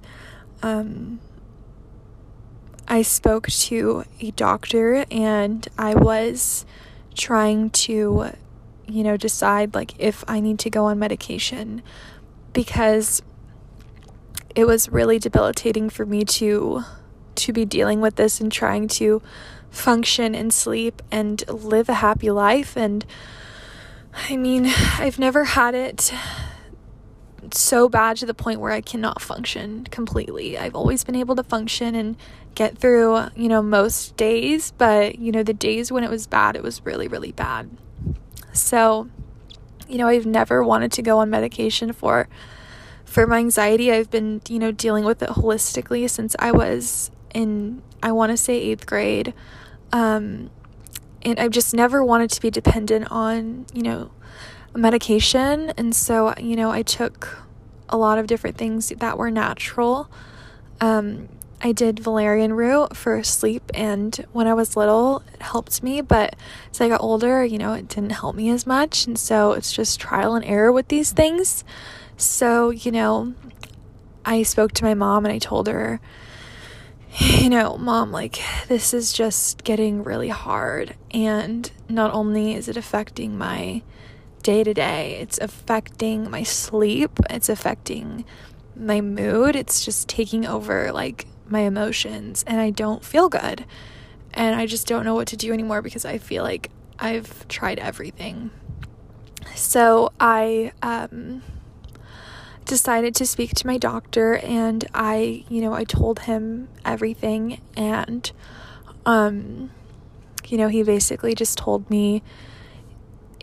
um, 0.62 1.20
I 2.86 3.00
spoke 3.00 3.46
to 3.46 4.04
a 4.20 4.30
doctor 4.32 5.06
and 5.10 5.66
I 5.78 5.94
was 5.94 6.66
trying 7.14 7.70
to, 7.70 8.32
you 8.86 9.02
know, 9.02 9.16
decide 9.16 9.74
like 9.74 9.98
if 9.98 10.22
I 10.28 10.38
need 10.40 10.58
to 10.58 10.68
go 10.68 10.84
on 10.84 10.98
medication 10.98 11.80
because 12.52 13.22
it 14.54 14.66
was 14.66 14.90
really 14.90 15.18
debilitating 15.18 15.88
for 15.88 16.04
me 16.04 16.26
to 16.26 16.84
to 17.36 17.52
be 17.54 17.64
dealing 17.64 18.02
with 18.02 18.16
this 18.16 18.38
and 18.38 18.52
trying 18.52 18.86
to 18.86 19.22
function 19.70 20.34
and 20.34 20.52
sleep 20.52 21.00
and 21.10 21.48
live 21.48 21.88
a 21.88 21.94
happy 21.94 22.30
life 22.30 22.76
and 22.76 23.06
I 24.14 24.36
mean, 24.36 24.66
I've 24.98 25.18
never 25.18 25.44
had 25.44 25.74
it 25.74 26.12
so 27.50 27.88
bad 27.88 28.16
to 28.18 28.26
the 28.26 28.34
point 28.34 28.60
where 28.60 28.72
I 28.72 28.80
cannot 28.80 29.20
function 29.20 29.84
completely. 29.90 30.56
I've 30.56 30.74
always 30.74 31.04
been 31.04 31.16
able 31.16 31.34
to 31.36 31.42
function 31.42 31.94
and 31.94 32.16
get 32.54 32.78
through, 32.78 33.28
you 33.34 33.48
know, 33.48 33.62
most 33.62 34.16
days, 34.16 34.72
but, 34.72 35.18
you 35.18 35.32
know, 35.32 35.42
the 35.42 35.54
days 35.54 35.90
when 35.90 36.04
it 36.04 36.10
was 36.10 36.26
bad, 36.26 36.56
it 36.56 36.62
was 36.62 36.84
really, 36.84 37.08
really 37.08 37.32
bad. 37.32 37.70
So, 38.52 39.08
you 39.88 39.98
know, 39.98 40.08
I've 40.08 40.26
never 40.26 40.62
wanted 40.62 40.92
to 40.92 41.02
go 41.02 41.18
on 41.18 41.30
medication 41.30 41.92
for 41.92 42.28
for 43.04 43.26
my 43.26 43.38
anxiety. 43.38 43.92
I've 43.92 44.10
been, 44.10 44.40
you 44.48 44.58
know, 44.58 44.72
dealing 44.72 45.04
with 45.04 45.22
it 45.22 45.28
holistically 45.30 46.08
since 46.08 46.34
I 46.38 46.52
was 46.52 47.10
in 47.34 47.82
I 48.02 48.12
want 48.12 48.30
to 48.30 48.36
say 48.36 48.74
8th 48.74 48.86
grade. 48.86 49.34
Um 49.92 50.50
and 51.24 51.38
I've 51.38 51.50
just 51.50 51.74
never 51.74 52.04
wanted 52.04 52.30
to 52.30 52.40
be 52.40 52.50
dependent 52.50 53.10
on, 53.10 53.66
you 53.72 53.82
know, 53.82 54.10
medication. 54.74 55.72
And 55.76 55.94
so, 55.94 56.34
you 56.38 56.56
know, 56.56 56.70
I 56.70 56.82
took 56.82 57.38
a 57.88 57.96
lot 57.96 58.18
of 58.18 58.26
different 58.26 58.56
things 58.56 58.88
that 58.88 59.18
were 59.18 59.30
natural. 59.30 60.10
Um, 60.80 61.28
I 61.64 61.70
did 61.70 62.00
valerian 62.00 62.54
root 62.54 62.96
for 62.96 63.22
sleep, 63.22 63.70
and 63.72 64.16
when 64.32 64.48
I 64.48 64.54
was 64.54 64.76
little, 64.76 65.22
it 65.32 65.42
helped 65.42 65.80
me. 65.82 66.00
But 66.00 66.34
as 66.72 66.80
I 66.80 66.88
got 66.88 67.00
older, 67.00 67.44
you 67.44 67.56
know, 67.56 67.72
it 67.72 67.86
didn't 67.86 68.10
help 68.10 68.34
me 68.34 68.50
as 68.50 68.66
much. 68.66 69.06
And 69.06 69.16
so 69.16 69.52
it's 69.52 69.72
just 69.72 70.00
trial 70.00 70.34
and 70.34 70.44
error 70.44 70.72
with 70.72 70.88
these 70.88 71.12
things. 71.12 71.62
So, 72.16 72.70
you 72.70 72.90
know, 72.90 73.34
I 74.24 74.42
spoke 74.42 74.72
to 74.72 74.84
my 74.84 74.94
mom 74.94 75.24
and 75.24 75.32
I 75.32 75.38
told 75.38 75.68
her, 75.68 76.00
you 77.18 77.50
know, 77.50 77.76
mom, 77.76 78.10
like, 78.10 78.40
this 78.68 78.94
is 78.94 79.12
just 79.12 79.64
getting 79.64 80.02
really 80.02 80.28
hard. 80.28 80.96
And 81.10 81.70
not 81.88 82.12
only 82.12 82.54
is 82.54 82.68
it 82.68 82.76
affecting 82.76 83.36
my 83.36 83.82
day 84.42 84.64
to 84.64 84.72
day, 84.72 85.18
it's 85.20 85.38
affecting 85.38 86.30
my 86.30 86.42
sleep, 86.42 87.10
it's 87.30 87.48
affecting 87.48 88.24
my 88.74 89.00
mood, 89.00 89.54
it's 89.54 89.84
just 89.84 90.08
taking 90.08 90.46
over, 90.46 90.90
like, 90.92 91.26
my 91.46 91.60
emotions. 91.60 92.44
And 92.46 92.60
I 92.60 92.70
don't 92.70 93.04
feel 93.04 93.28
good. 93.28 93.66
And 94.32 94.56
I 94.56 94.66
just 94.66 94.86
don't 94.86 95.04
know 95.04 95.14
what 95.14 95.28
to 95.28 95.36
do 95.36 95.52
anymore 95.52 95.82
because 95.82 96.06
I 96.06 96.16
feel 96.16 96.42
like 96.42 96.70
I've 96.98 97.46
tried 97.48 97.78
everything. 97.78 98.50
So 99.54 100.12
I, 100.18 100.72
um, 100.80 101.42
decided 102.64 103.14
to 103.16 103.26
speak 103.26 103.54
to 103.54 103.66
my 103.66 103.78
doctor 103.78 104.36
and 104.36 104.84
I, 104.94 105.44
you 105.48 105.60
know, 105.60 105.72
I 105.72 105.84
told 105.84 106.20
him 106.20 106.68
everything 106.84 107.60
and 107.76 108.30
um 109.06 109.70
you 110.46 110.58
know, 110.58 110.68
he 110.68 110.82
basically 110.82 111.34
just 111.34 111.56
told 111.56 111.88
me 111.88 112.22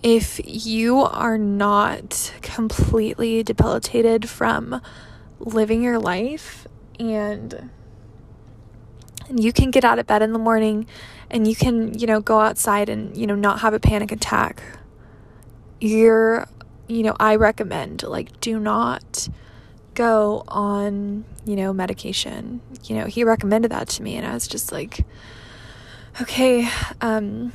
if 0.04 0.40
you 0.46 1.00
are 1.00 1.38
not 1.38 2.34
completely 2.42 3.44
debilitated 3.44 4.30
from 4.30 4.82
living 5.40 5.82
your 5.82 6.00
life 6.00 6.68
and 7.00 7.70
and 9.30 9.44
you 9.44 9.54
can 9.54 9.72
get 9.72 9.86
out 9.86 10.00
of 10.00 10.08
bed 10.08 10.22
in 10.22 10.34
the 10.34 10.40
morning 10.40 10.88
and 11.30 11.48
you 11.48 11.56
can, 11.56 11.98
you 11.98 12.08
know, 12.08 12.20
go 12.20 12.40
outside 12.40 12.90
and, 12.90 13.16
you 13.16 13.28
know, 13.28 13.36
not 13.36 13.60
have 13.60 13.74
a 13.74 13.80
panic 13.80 14.12
attack, 14.12 14.64
you're, 15.80 16.48
you 16.90 17.04
know, 17.04 17.16
I 17.20 17.36
recommend 17.36 18.04
like 18.04 18.40
do 18.42 18.60
not 18.60 19.30
go 19.94 20.44
on, 20.48 21.24
you 21.46 21.56
know, 21.56 21.72
medication. 21.72 22.62
You 22.84 22.98
know, 22.98 23.06
he 23.06 23.24
recommended 23.24 23.72
that 23.72 23.88
to 23.90 24.04
me 24.04 24.16
and 24.16 24.26
I 24.26 24.34
was 24.34 24.48
just 24.48 24.72
like 24.72 25.06
okay, 26.22 26.68
um 27.00 27.54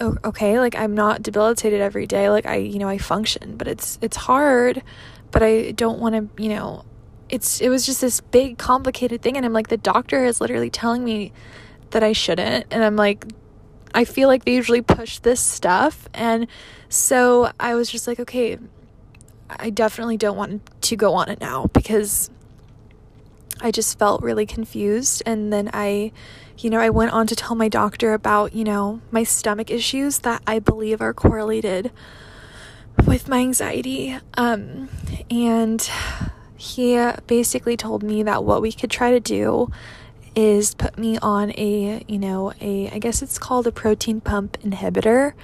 okay, 0.00 0.58
like 0.58 0.74
I'm 0.74 0.94
not 0.94 1.22
debilitated 1.22 1.80
every 1.80 2.06
day. 2.06 2.30
Like 2.30 2.46
I, 2.46 2.56
you 2.56 2.78
know, 2.78 2.88
I 2.88 2.98
function, 2.98 3.56
but 3.56 3.68
it's 3.68 3.98
it's 4.00 4.16
hard, 4.16 4.82
but 5.30 5.42
I 5.42 5.72
don't 5.72 5.98
want 5.98 6.14
to, 6.14 6.42
you 6.42 6.48
know, 6.48 6.84
it's 7.28 7.60
it 7.60 7.68
was 7.68 7.84
just 7.84 8.00
this 8.00 8.20
big 8.20 8.58
complicated 8.58 9.22
thing 9.22 9.36
and 9.36 9.44
I'm 9.46 9.52
like 9.52 9.68
the 9.68 9.76
doctor 9.76 10.24
is 10.24 10.40
literally 10.40 10.70
telling 10.70 11.02
me 11.02 11.32
that 11.90 12.02
I 12.02 12.12
shouldn't 12.12 12.66
and 12.70 12.84
I'm 12.84 12.96
like 12.96 13.26
I 13.94 14.04
feel 14.04 14.28
like 14.28 14.44
they 14.44 14.54
usually 14.54 14.82
push 14.82 15.18
this 15.18 15.40
stuff. 15.40 16.08
And 16.14 16.46
so 16.88 17.52
I 17.58 17.74
was 17.74 17.90
just 17.90 18.06
like 18.06 18.20
okay 18.20 18.58
I 19.50 19.70
definitely 19.70 20.16
don't 20.16 20.36
want 20.36 20.82
to 20.82 20.96
go 20.96 21.14
on 21.14 21.28
it 21.28 21.40
now 21.40 21.66
because 21.72 22.30
I 23.60 23.70
just 23.70 23.98
felt 23.98 24.22
really 24.22 24.46
confused. 24.46 25.22
And 25.26 25.52
then 25.52 25.70
I 25.72 26.12
you 26.58 26.70
know 26.70 26.80
I 26.80 26.90
went 26.90 27.12
on 27.12 27.26
to 27.28 27.36
tell 27.36 27.54
my 27.54 27.68
doctor 27.68 28.12
about 28.12 28.54
you 28.54 28.64
know 28.64 29.00
my 29.10 29.24
stomach 29.24 29.70
issues 29.70 30.20
that 30.20 30.42
I 30.46 30.58
believe 30.58 31.00
are 31.00 31.14
correlated 31.14 31.90
with 33.06 33.28
my 33.28 33.38
anxiety. 33.38 34.16
Um 34.34 34.88
and 35.30 35.88
he 36.56 36.96
basically 37.26 37.76
told 37.76 38.02
me 38.02 38.22
that 38.22 38.44
what 38.44 38.62
we 38.62 38.72
could 38.72 38.90
try 38.90 39.10
to 39.10 39.20
do 39.20 39.70
is 40.34 40.74
put 40.74 40.98
me 40.98 41.18
on 41.18 41.50
a, 41.52 42.04
you 42.08 42.18
know, 42.18 42.52
a, 42.60 42.90
I 42.90 42.98
guess 42.98 43.22
it's 43.22 43.38
called 43.38 43.66
a 43.66 43.72
protein 43.72 44.20
pump 44.20 44.58
inhibitor. 44.62 45.34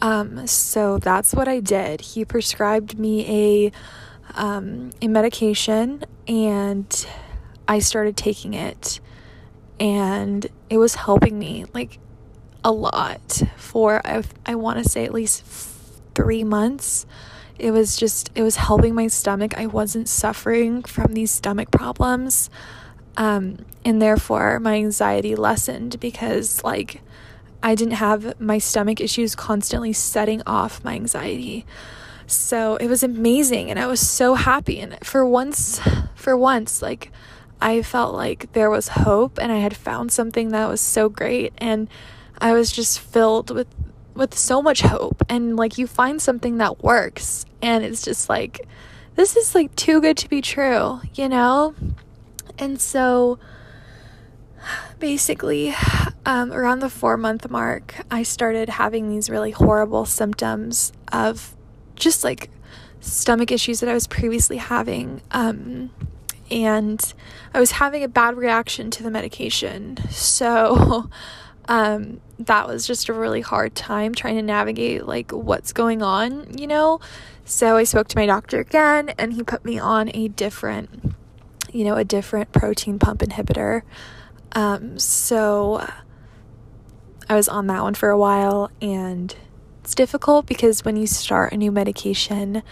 Um, 0.00 0.46
so 0.46 0.98
that's 0.98 1.34
what 1.34 1.48
I 1.48 1.60
did. 1.60 2.00
He 2.00 2.24
prescribed 2.24 2.98
me 2.98 3.66
a, 3.66 3.72
um, 4.40 4.90
a 5.02 5.08
medication 5.08 6.04
and 6.26 7.06
I 7.68 7.80
started 7.80 8.16
taking 8.16 8.54
it 8.54 9.00
and 9.78 10.46
it 10.68 10.78
was 10.78 10.94
helping 10.94 11.38
me 11.38 11.64
like 11.74 11.98
a 12.64 12.72
lot 12.72 13.42
for, 13.56 14.00
I, 14.06 14.22
I 14.46 14.54
want 14.54 14.82
to 14.82 14.88
say 14.88 15.04
at 15.04 15.12
least 15.12 15.44
three 16.14 16.44
months 16.44 17.06
it 17.58 17.72
was 17.72 17.96
just 17.96 18.30
it 18.34 18.42
was 18.42 18.56
helping 18.56 18.94
my 18.94 19.06
stomach 19.06 19.56
i 19.58 19.66
wasn't 19.66 20.08
suffering 20.08 20.82
from 20.82 21.12
these 21.12 21.30
stomach 21.30 21.70
problems 21.70 22.50
um, 23.16 23.64
and 23.84 24.00
therefore 24.00 24.60
my 24.60 24.74
anxiety 24.74 25.34
lessened 25.34 25.98
because 26.00 26.62
like 26.64 27.00
i 27.62 27.74
didn't 27.74 27.94
have 27.94 28.40
my 28.40 28.58
stomach 28.58 29.00
issues 29.00 29.34
constantly 29.34 29.92
setting 29.92 30.42
off 30.46 30.84
my 30.84 30.94
anxiety. 30.94 31.66
So 32.26 32.76
it 32.76 32.86
was 32.86 33.02
amazing 33.02 33.70
and 33.70 33.78
i 33.78 33.86
was 33.86 34.00
so 34.00 34.34
happy. 34.34 34.80
And 34.80 34.96
for 35.04 35.26
once 35.26 35.80
for 36.14 36.36
once 36.36 36.80
like 36.82 37.10
i 37.60 37.82
felt 37.82 38.14
like 38.14 38.52
there 38.52 38.70
was 38.70 38.88
hope 38.88 39.38
and 39.38 39.50
i 39.52 39.58
had 39.58 39.76
found 39.76 40.12
something 40.12 40.50
that 40.50 40.68
was 40.68 40.80
so 40.80 41.08
great. 41.08 41.52
And 41.58 41.88
i 42.38 42.52
was 42.52 42.70
just 42.72 43.00
filled 43.00 43.50
with 43.50 43.68
with 44.14 44.36
so 44.36 44.60
much 44.62 44.82
hope. 44.82 45.22
And 45.28 45.56
like 45.56 45.78
you 45.78 45.86
find 45.86 46.20
something 46.20 46.58
that 46.58 46.82
works 46.82 47.46
and 47.62 47.84
it's 47.84 48.02
just 48.02 48.28
like 48.28 48.66
this 49.16 49.36
is 49.36 49.54
like 49.54 49.74
too 49.76 50.00
good 50.00 50.16
to 50.18 50.28
be 50.28 50.40
true, 50.40 51.00
you 51.14 51.28
know? 51.28 51.74
And 52.60 52.80
so 52.80 53.38
basically 54.98 55.74
um, 56.26 56.52
around 56.52 56.80
the 56.80 56.90
4 56.90 57.16
month 57.16 57.50
mark, 57.50 57.96
I 58.10 58.22
started 58.22 58.68
having 58.68 59.08
these 59.08 59.28
really 59.30 59.50
horrible 59.50 60.04
symptoms 60.04 60.92
of 61.10 61.56
just 61.96 62.22
like 62.22 62.50
stomach 63.00 63.50
issues 63.50 63.80
that 63.80 63.88
I 63.88 63.94
was 63.94 64.06
previously 64.06 64.58
having. 64.58 65.22
Um, 65.30 65.90
and 66.50 67.14
I 67.54 67.60
was 67.60 67.72
having 67.72 68.02
a 68.02 68.08
bad 68.08 68.36
reaction 68.36 68.90
to 68.92 69.02
the 69.02 69.10
medication. 69.10 69.98
So 70.10 71.08
um, 71.68 72.20
that 72.38 72.66
was 72.66 72.86
just 72.86 73.08
a 73.08 73.12
really 73.12 73.40
hard 73.40 73.74
time 73.74 74.14
trying 74.14 74.36
to 74.36 74.42
navigate 74.42 75.06
like 75.06 75.30
what's 75.30 75.72
going 75.72 76.02
on, 76.02 76.58
you 76.58 76.66
know? 76.66 77.00
So 77.44 77.76
I 77.76 77.84
spoke 77.84 78.08
to 78.08 78.18
my 78.18 78.26
doctor 78.26 78.60
again 78.60 79.10
and 79.18 79.32
he 79.32 79.42
put 79.42 79.64
me 79.64 79.78
on 79.78 80.10
a 80.14 80.28
different, 80.28 81.14
you 81.72 81.84
know, 81.84 81.96
a 81.96 82.04
different 82.04 82.52
protein 82.52 82.98
pump 82.98 83.20
inhibitor. 83.20 83.82
Um, 84.52 84.98
so 84.98 85.86
I 87.28 87.34
was 87.34 87.48
on 87.48 87.66
that 87.68 87.82
one 87.82 87.94
for 87.94 88.10
a 88.10 88.18
while 88.18 88.70
and 88.82 89.34
it's 89.80 89.94
difficult 89.94 90.46
because 90.46 90.84
when 90.84 90.96
you 90.96 91.06
start 91.06 91.52
a 91.52 91.56
new 91.56 91.72
medication, 91.72 92.62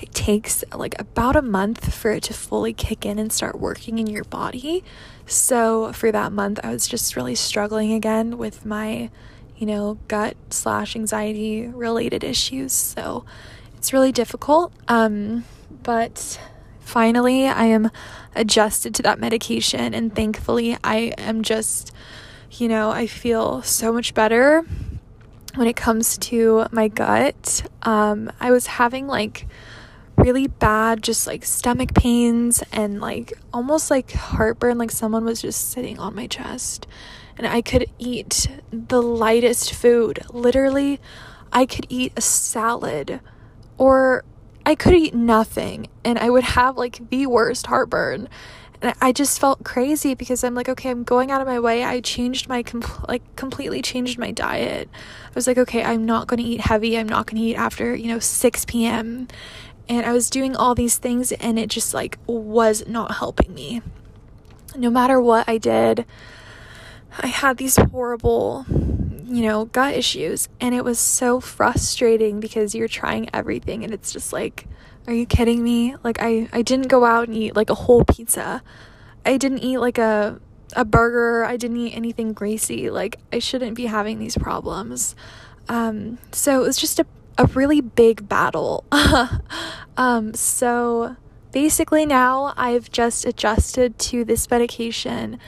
it 0.00 0.12
takes 0.12 0.64
like 0.74 0.98
about 1.00 1.36
a 1.36 1.42
month 1.42 1.94
for 1.94 2.10
it 2.10 2.24
to 2.24 2.34
fully 2.34 2.72
kick 2.72 3.06
in 3.06 3.18
and 3.18 3.32
start 3.32 3.58
working 3.58 3.98
in 3.98 4.06
your 4.06 4.24
body. 4.24 4.82
So 5.26 5.92
for 5.92 6.10
that 6.12 6.32
month, 6.32 6.60
I 6.62 6.70
was 6.70 6.86
just 6.88 7.14
really 7.16 7.34
struggling 7.34 7.92
again 7.92 8.36
with 8.36 8.66
my, 8.66 9.10
you 9.56 9.66
know, 9.66 9.98
gut 10.08 10.36
slash 10.50 10.96
anxiety 10.96 11.66
related 11.68 12.24
issues. 12.24 12.72
So 12.72 13.24
it's 13.76 13.92
really 13.92 14.12
difficult. 14.12 14.72
Um, 14.88 15.44
but 15.82 16.40
finally, 16.80 17.46
I 17.46 17.64
am 17.64 17.90
adjusted 18.34 18.94
to 18.96 19.02
that 19.02 19.18
medication, 19.18 19.94
and 19.94 20.14
thankfully, 20.14 20.76
I 20.82 21.14
am 21.18 21.42
just, 21.42 21.92
you 22.50 22.68
know, 22.68 22.90
I 22.90 23.06
feel 23.06 23.62
so 23.62 23.92
much 23.92 24.14
better 24.14 24.64
when 25.54 25.66
it 25.66 25.76
comes 25.76 26.16
to 26.18 26.66
my 26.72 26.88
gut. 26.88 27.62
Um, 27.82 28.32
I 28.40 28.50
was 28.50 28.66
having 28.66 29.06
like 29.06 29.46
really 30.16 30.46
bad, 30.46 31.02
just 31.02 31.26
like 31.26 31.44
stomach 31.44 31.94
pains 31.94 32.62
and 32.72 33.00
like 33.00 33.32
almost 33.52 33.90
like 33.90 34.12
heartburn, 34.12 34.78
like 34.78 34.90
someone 34.90 35.24
was 35.24 35.42
just 35.42 35.70
sitting 35.70 35.98
on 35.98 36.14
my 36.14 36.26
chest. 36.26 36.86
And 37.36 37.46
I 37.46 37.62
could 37.62 37.86
eat 37.98 38.48
the 38.70 39.02
lightest 39.02 39.72
food. 39.72 40.20
Literally, 40.30 41.00
I 41.52 41.66
could 41.66 41.86
eat 41.88 42.12
a 42.16 42.20
salad 42.20 43.20
or 43.78 44.24
I 44.72 44.74
could 44.74 44.94
eat 44.94 45.14
nothing 45.14 45.88
and 46.04 46.18
I 46.18 46.30
would 46.30 46.44
have 46.44 46.76
like 46.76 47.08
the 47.10 47.26
worst 47.26 47.66
heartburn. 47.66 48.28
And 48.80 48.94
I 49.00 49.12
just 49.12 49.38
felt 49.38 49.62
crazy 49.62 50.14
because 50.14 50.42
I'm 50.42 50.54
like, 50.54 50.68
okay, 50.68 50.90
I'm 50.90 51.04
going 51.04 51.30
out 51.30 51.40
of 51.40 51.46
my 51.46 51.60
way. 51.60 51.84
I 51.84 52.00
changed 52.00 52.48
my, 52.48 52.64
like, 53.06 53.22
completely 53.36 53.80
changed 53.80 54.18
my 54.18 54.32
diet. 54.32 54.88
I 54.92 55.30
was 55.36 55.46
like, 55.46 55.56
okay, 55.56 55.84
I'm 55.84 56.04
not 56.04 56.26
going 56.26 56.38
to 56.38 56.48
eat 56.48 56.62
heavy. 56.62 56.98
I'm 56.98 57.08
not 57.08 57.26
going 57.26 57.40
to 57.40 57.48
eat 57.48 57.54
after, 57.54 57.94
you 57.94 58.08
know, 58.08 58.18
6 58.18 58.64
p.m 58.64 59.28
and 59.88 60.06
I 60.06 60.12
was 60.12 60.30
doing 60.30 60.56
all 60.56 60.74
these 60.74 60.96
things 60.96 61.32
and 61.32 61.58
it 61.58 61.68
just 61.68 61.92
like 61.92 62.18
was 62.26 62.86
not 62.86 63.16
helping 63.16 63.52
me. 63.54 63.82
No 64.76 64.90
matter 64.90 65.20
what 65.20 65.48
I 65.48 65.58
did, 65.58 66.06
I 67.18 67.26
had 67.26 67.58
these 67.58 67.76
horrible, 67.76 68.64
you 69.26 69.42
know, 69.42 69.66
gut 69.66 69.94
issues 69.94 70.48
and 70.60 70.74
it 70.74 70.84
was 70.84 70.98
so 70.98 71.40
frustrating 71.40 72.40
because 72.40 72.74
you're 72.74 72.88
trying 72.88 73.28
everything 73.34 73.84
and 73.84 73.92
it's 73.92 74.12
just 74.12 74.32
like 74.32 74.66
are 75.06 75.12
you 75.12 75.26
kidding 75.26 75.64
me? 75.64 75.96
Like 76.04 76.18
I 76.20 76.48
I 76.52 76.62
didn't 76.62 76.88
go 76.88 77.04
out 77.04 77.28
and 77.28 77.36
eat 77.36 77.56
like 77.56 77.70
a 77.70 77.74
whole 77.74 78.04
pizza. 78.04 78.62
I 79.26 79.36
didn't 79.36 79.58
eat 79.58 79.78
like 79.78 79.98
a 79.98 80.40
a 80.74 80.84
burger. 80.84 81.44
I 81.44 81.56
didn't 81.56 81.76
eat 81.76 81.96
anything 81.96 82.32
greasy. 82.32 82.88
Like 82.90 83.18
I 83.32 83.38
shouldn't 83.38 83.76
be 83.76 83.86
having 83.86 84.18
these 84.18 84.36
problems. 84.36 85.16
Um 85.68 86.18
so 86.30 86.62
it 86.62 86.66
was 86.66 86.76
just 86.76 87.00
a 87.00 87.06
a 87.38 87.46
really 87.46 87.80
big 87.80 88.28
battle. 88.28 88.84
um, 89.96 90.34
so 90.34 91.16
basically, 91.50 92.06
now 92.06 92.54
I've 92.56 92.90
just 92.90 93.24
adjusted 93.24 93.98
to 94.00 94.24
this 94.24 94.50
medication 94.50 95.38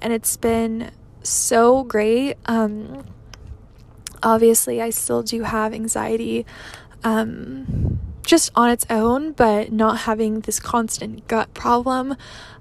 and 0.00 0.12
it's 0.12 0.36
been 0.36 0.90
so 1.22 1.84
great. 1.84 2.36
Um, 2.46 3.04
obviously, 4.22 4.80
I 4.80 4.90
still 4.90 5.22
do 5.22 5.42
have 5.42 5.72
anxiety 5.72 6.46
um, 7.04 7.98
just 8.24 8.50
on 8.54 8.70
its 8.70 8.86
own, 8.88 9.32
but 9.32 9.72
not 9.72 9.98
having 10.00 10.40
this 10.40 10.60
constant 10.60 11.26
gut 11.28 11.52
problem 11.54 12.12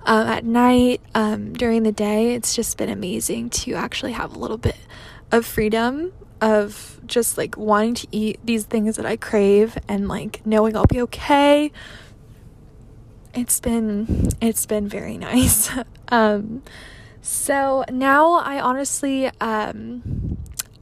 um, 0.05 0.27
at 0.27 0.43
night, 0.43 1.01
um, 1.13 1.53
during 1.53 1.83
the 1.83 1.91
day. 1.91 2.33
It's 2.33 2.55
just 2.55 2.77
been 2.77 2.89
amazing 2.89 3.49
to 3.51 3.73
actually 3.73 4.13
have 4.13 4.35
a 4.35 4.39
little 4.39 4.57
bit 4.57 4.77
of 5.31 5.45
freedom 5.45 6.13
of 6.41 6.99
just 7.05 7.37
like 7.37 7.55
wanting 7.55 7.93
to 7.93 8.07
eat 8.11 8.39
these 8.43 8.65
things 8.65 8.95
that 8.95 9.05
I 9.05 9.15
crave 9.15 9.77
and 9.87 10.07
like 10.07 10.45
knowing 10.45 10.75
I'll 10.75 10.85
be 10.85 11.01
okay. 11.01 11.71
It's 13.33 13.59
been 13.59 14.29
it's 14.41 14.65
been 14.65 14.87
very 14.87 15.17
nice. 15.29 15.69
um 16.09 16.63
so 17.21 17.85
now 17.91 18.33
I 18.33 18.59
honestly 18.59 19.29
um 19.39 20.20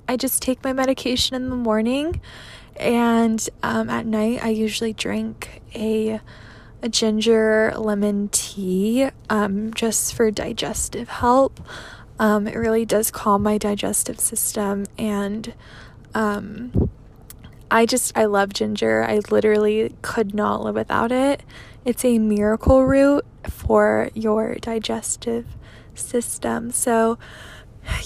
I 0.10 0.17
just 0.17 0.41
take 0.41 0.63
my 0.63 0.74
medication 0.74 1.36
in 1.36 1.50
the 1.50 1.56
morning 1.56 2.19
and 2.78 3.48
um 3.62 3.89
at 3.89 4.06
night 4.08 4.43
I 4.43 4.50
usually 4.50 4.91
drink 4.91 5.62
a 5.76 6.19
a 6.82 6.89
ginger 6.89 7.74
lemon 7.78 8.30
tea 8.30 9.10
um, 9.30 9.74
just 9.74 10.13
for 10.15 10.32
digestive 10.32 11.10
help. 11.10 11.60
Um, 12.17 12.48
it 12.48 12.56
really 12.56 12.86
does 12.86 13.12
calm 13.12 13.43
my 13.43 13.58
digestive 13.58 14.19
system 14.19 14.86
and 14.98 15.54
um, 16.15 16.89
I 17.69 17.86
just 17.86 18.17
I 18.17 18.26
love 18.26 18.54
ginger. 18.54 19.04
I 19.04 19.19
literally 19.30 19.93
could 20.02 20.34
not 20.34 20.63
live 20.63 20.76
without 20.76 21.12
it. 21.12 21.43
It's 21.86 22.04
a 22.04 22.17
miracle 22.17 22.84
root 22.84 23.26
for 23.48 24.10
your 24.13 24.56
digestive 24.56 25.45
system. 25.93 26.72
So 26.72 27.17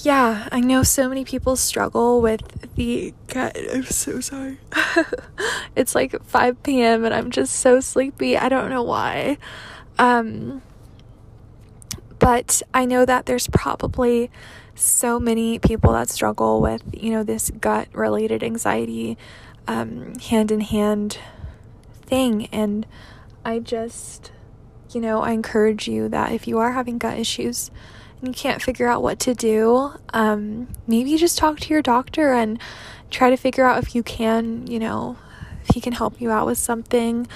yeah, 0.01 0.49
I 0.51 0.59
know 0.59 0.83
so 0.83 1.07
many 1.07 1.25
people 1.25 1.55
struggle 1.55 2.21
with 2.21 2.41
the 2.75 3.13
gut. 3.27 3.57
I'm 3.71 3.83
so 3.83 4.19
sorry. 4.19 4.57
it's 5.75 5.95
like 5.95 6.21
5 6.23 6.63
p.m. 6.63 7.05
and 7.05 7.13
I'm 7.13 7.31
just 7.31 7.55
so 7.55 7.79
sleepy. 7.79 8.37
I 8.37 8.49
don't 8.49 8.69
know 8.69 8.83
why. 8.83 9.37
Um, 9.97 10.61
but 12.19 12.61
I 12.73 12.85
know 12.85 13.05
that 13.05 13.25
there's 13.25 13.47
probably 13.47 14.31
so 14.75 15.19
many 15.19 15.59
people 15.59 15.93
that 15.93 16.09
struggle 16.09 16.61
with, 16.61 16.83
you 16.93 17.11
know, 17.11 17.23
this 17.23 17.51
gut 17.51 17.87
related 17.93 18.43
anxiety, 18.43 19.17
hand 19.67 20.51
in 20.51 20.61
hand 20.61 21.19
thing. 22.05 22.47
And 22.47 22.85
I 23.45 23.59
just, 23.59 24.31
you 24.93 25.01
know, 25.01 25.21
I 25.21 25.31
encourage 25.31 25.87
you 25.87 26.09
that 26.09 26.31
if 26.31 26.47
you 26.47 26.59
are 26.59 26.71
having 26.71 26.97
gut 26.97 27.17
issues, 27.17 27.71
and 28.19 28.29
you 28.29 28.33
can't 28.33 28.61
figure 28.61 28.87
out 28.87 29.03
what 29.03 29.19
to 29.19 29.33
do, 29.33 29.91
um, 30.13 30.69
maybe 30.87 31.17
just 31.17 31.37
talk 31.37 31.59
to 31.59 31.69
your 31.69 31.81
doctor 31.81 32.31
and 32.31 32.57
try 33.09 33.29
to 33.29 33.37
figure 33.37 33.65
out 33.65 33.83
if 33.83 33.95
you 33.95 34.01
can, 34.01 34.65
you 34.67 34.79
know, 34.79 35.17
if 35.63 35.75
he 35.75 35.81
can 35.81 35.93
help 35.93 36.21
you 36.21 36.31
out 36.31 36.45
with 36.45 36.57
something. 36.57 37.27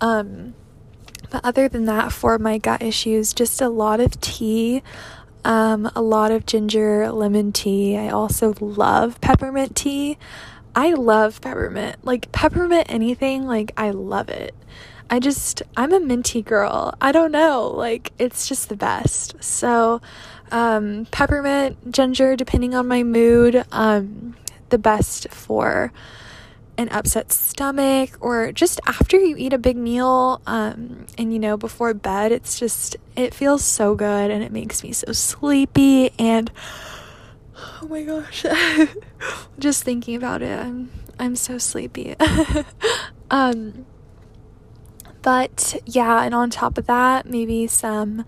Um, 0.00 0.54
but 1.30 1.44
other 1.44 1.68
than 1.68 1.84
that, 1.86 2.12
for 2.12 2.38
my 2.38 2.58
gut 2.58 2.82
issues, 2.82 3.32
just 3.32 3.60
a 3.60 3.68
lot 3.68 4.00
of 4.00 4.20
tea, 4.20 4.82
um, 5.44 5.90
a 5.94 6.02
lot 6.02 6.30
of 6.30 6.44
ginger 6.44 7.10
lemon 7.10 7.52
tea. 7.52 7.96
I 7.96 8.08
also 8.08 8.54
love 8.60 9.20
peppermint 9.20 9.76
tea. 9.76 10.18
I 10.74 10.94
love 10.94 11.40
peppermint. 11.40 12.04
Like, 12.04 12.32
peppermint 12.32 12.86
anything, 12.88 13.46
like, 13.46 13.72
I 13.76 13.90
love 13.90 14.28
it. 14.28 14.54
I 15.12 15.18
just, 15.18 15.62
I'm 15.76 15.92
a 15.92 16.00
minty 16.00 16.40
girl. 16.40 16.94
I 16.98 17.12
don't 17.12 17.32
know. 17.32 17.66
Like, 17.66 18.12
it's 18.18 18.48
just 18.48 18.70
the 18.70 18.76
best. 18.76 19.34
So, 19.44 20.00
um, 20.50 21.06
peppermint, 21.10 21.92
ginger, 21.92 22.34
depending 22.34 22.74
on 22.74 22.88
my 22.88 23.02
mood, 23.02 23.62
um, 23.72 24.34
the 24.70 24.78
best 24.78 25.28
for 25.28 25.92
an 26.78 26.88
upset 26.88 27.30
stomach 27.30 28.16
or 28.22 28.52
just 28.52 28.80
after 28.86 29.18
you 29.18 29.36
eat 29.36 29.52
a 29.52 29.58
big 29.58 29.76
meal 29.76 30.40
um, 30.46 31.04
and 31.18 31.30
you 31.30 31.38
know 31.38 31.58
before 31.58 31.92
bed 31.92 32.32
it's 32.32 32.58
just 32.58 32.96
it 33.14 33.34
feels 33.34 33.62
so 33.62 33.94
good 33.94 34.30
and 34.30 34.42
it 34.42 34.50
makes 34.50 34.82
me 34.82 34.90
so 34.90 35.12
sleepy 35.12 36.10
and 36.18 36.50
oh 37.82 37.86
my 37.88 38.02
gosh 38.02 38.46
just 39.58 39.84
thinking 39.84 40.16
about 40.16 40.40
it 40.40 40.58
i'm 40.58 40.90
i'm 41.18 41.36
so 41.36 41.58
sleepy 41.58 42.16
um 43.30 43.84
but 45.22 45.80
yeah, 45.86 46.22
and 46.22 46.34
on 46.34 46.50
top 46.50 46.78
of 46.78 46.86
that, 46.86 47.26
maybe 47.26 47.66
some 47.66 48.24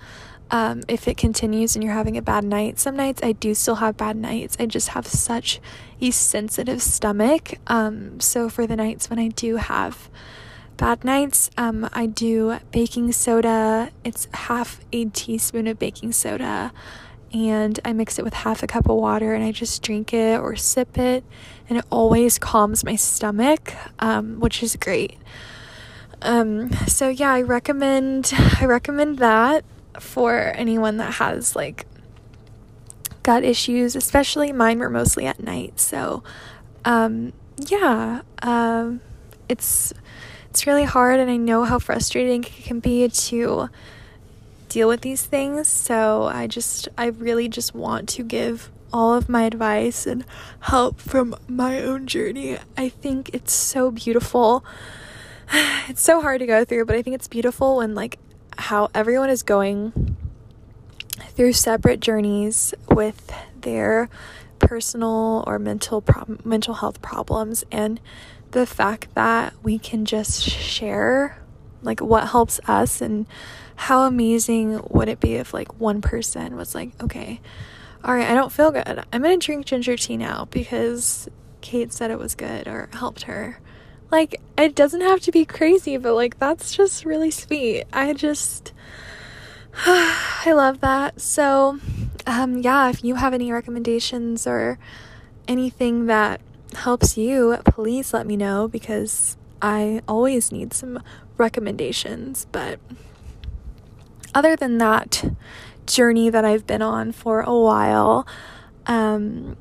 um, 0.50 0.82
if 0.88 1.08
it 1.08 1.16
continues 1.16 1.74
and 1.74 1.82
you're 1.82 1.94
having 1.94 2.16
a 2.16 2.22
bad 2.22 2.44
night. 2.44 2.78
Some 2.78 2.96
nights 2.96 3.20
I 3.22 3.32
do 3.32 3.54
still 3.54 3.76
have 3.76 3.96
bad 3.96 4.16
nights. 4.16 4.56
I 4.60 4.66
just 4.66 4.90
have 4.90 5.06
such 5.06 5.60
a 6.00 6.10
sensitive 6.10 6.82
stomach. 6.82 7.54
Um, 7.66 8.20
so 8.20 8.48
for 8.48 8.66
the 8.66 8.76
nights 8.76 9.10
when 9.10 9.18
I 9.18 9.28
do 9.28 9.56
have 9.56 10.08
bad 10.76 11.04
nights, 11.04 11.50
um, 11.56 11.88
I 11.92 12.06
do 12.06 12.58
baking 12.70 13.12
soda. 13.12 13.90
It's 14.04 14.28
half 14.32 14.80
a 14.92 15.06
teaspoon 15.06 15.66
of 15.66 15.78
baking 15.78 16.12
soda. 16.12 16.72
And 17.32 17.80
I 17.84 17.92
mix 17.92 18.20
it 18.20 18.24
with 18.24 18.34
half 18.34 18.62
a 18.62 18.68
cup 18.68 18.88
of 18.88 18.94
water 18.94 19.34
and 19.34 19.42
I 19.42 19.50
just 19.50 19.82
drink 19.82 20.14
it 20.14 20.38
or 20.38 20.54
sip 20.54 20.96
it. 20.98 21.24
And 21.68 21.78
it 21.78 21.84
always 21.90 22.38
calms 22.38 22.84
my 22.84 22.94
stomach, 22.94 23.74
um, 23.98 24.38
which 24.38 24.62
is 24.62 24.76
great. 24.76 25.18
Um, 26.22 26.70
so 26.86 27.08
yeah, 27.08 27.32
I 27.32 27.42
recommend 27.42 28.32
I 28.60 28.66
recommend 28.66 29.18
that 29.18 29.64
for 29.98 30.52
anyone 30.54 30.96
that 30.98 31.14
has 31.14 31.54
like 31.54 31.86
gut 33.22 33.44
issues, 33.44 33.96
especially 33.96 34.52
mine 34.52 34.78
were 34.78 34.90
mostly 34.90 35.26
at 35.26 35.42
night. 35.42 35.80
So 35.80 36.22
um, 36.84 37.32
yeah, 37.58 38.22
um, 38.42 39.00
it's 39.48 39.92
it's 40.50 40.66
really 40.66 40.84
hard 40.84 41.18
and 41.18 41.30
I 41.30 41.36
know 41.36 41.64
how 41.64 41.78
frustrating 41.78 42.44
it 42.44 42.64
can 42.64 42.80
be 42.80 43.08
to 43.08 43.68
deal 44.68 44.88
with 44.88 45.00
these 45.00 45.24
things. 45.24 45.68
So 45.68 46.24
I 46.24 46.46
just 46.46 46.88
I 46.96 47.06
really 47.06 47.48
just 47.48 47.74
want 47.74 48.08
to 48.10 48.22
give 48.22 48.70
all 48.92 49.14
of 49.14 49.28
my 49.28 49.42
advice 49.42 50.06
and 50.06 50.24
help 50.60 51.00
from 51.00 51.34
my 51.48 51.80
own 51.82 52.06
journey. 52.06 52.58
I 52.76 52.88
think 52.88 53.30
it's 53.32 53.52
so 53.52 53.90
beautiful 53.90 54.64
it's 55.88 56.02
so 56.02 56.20
hard 56.20 56.40
to 56.40 56.46
go 56.46 56.64
through, 56.64 56.84
but 56.86 56.96
I 56.96 57.02
think 57.02 57.14
it's 57.14 57.28
beautiful 57.28 57.76
when 57.76 57.94
like 57.94 58.18
how 58.56 58.90
everyone 58.94 59.30
is 59.30 59.42
going 59.42 60.16
through 61.18 61.52
separate 61.52 62.00
journeys 62.00 62.74
with 62.88 63.32
their 63.60 64.08
personal 64.58 65.44
or 65.46 65.58
mental 65.58 66.00
prob- 66.00 66.44
mental 66.44 66.74
health 66.74 67.02
problems 67.02 67.64
and 67.70 68.00
the 68.52 68.66
fact 68.66 69.12
that 69.14 69.52
we 69.62 69.78
can 69.78 70.04
just 70.04 70.42
share 70.42 71.36
like 71.82 72.00
what 72.00 72.28
helps 72.28 72.60
us 72.66 73.00
and 73.00 73.26
how 73.76 74.06
amazing 74.06 74.80
would 74.90 75.08
it 75.08 75.20
be 75.20 75.34
if 75.34 75.52
like 75.52 75.80
one 75.80 76.00
person 76.00 76.56
was 76.56 76.74
like 76.74 76.90
okay 77.02 77.40
all 78.04 78.14
right 78.14 78.28
i 78.28 78.34
don't 78.34 78.52
feel 78.52 78.70
good. 78.70 79.04
I'm 79.12 79.22
gonna 79.22 79.36
drink 79.36 79.66
ginger 79.66 79.96
tea 79.96 80.16
now 80.16 80.46
because 80.50 81.28
kate 81.60 81.92
said 81.92 82.10
it 82.10 82.18
was 82.18 82.34
good 82.34 82.68
or 82.68 82.88
helped 82.92 83.24
her 83.24 83.58
like, 84.14 84.40
it 84.56 84.76
doesn't 84.76 85.00
have 85.00 85.18
to 85.22 85.32
be 85.32 85.44
crazy, 85.44 85.96
but 85.96 86.14
like, 86.14 86.38
that's 86.38 86.72
just 86.72 87.04
really 87.04 87.32
sweet. 87.32 87.82
I 87.92 88.12
just, 88.12 88.72
I 89.86 90.52
love 90.52 90.80
that. 90.82 91.20
So, 91.20 91.80
um, 92.24 92.58
yeah, 92.58 92.90
if 92.90 93.02
you 93.02 93.16
have 93.16 93.34
any 93.34 93.50
recommendations 93.50 94.46
or 94.46 94.78
anything 95.48 96.06
that 96.06 96.40
helps 96.76 97.18
you, 97.18 97.58
please 97.64 98.14
let 98.14 98.24
me 98.24 98.36
know 98.36 98.68
because 98.68 99.36
I 99.60 100.00
always 100.06 100.52
need 100.52 100.72
some 100.72 101.02
recommendations. 101.36 102.46
But 102.52 102.78
other 104.32 104.54
than 104.54 104.78
that 104.78 105.24
journey 105.86 106.30
that 106.30 106.44
I've 106.44 106.68
been 106.68 106.82
on 106.82 107.10
for 107.10 107.40
a 107.40 107.58
while, 107.58 108.28
um, 108.86 109.56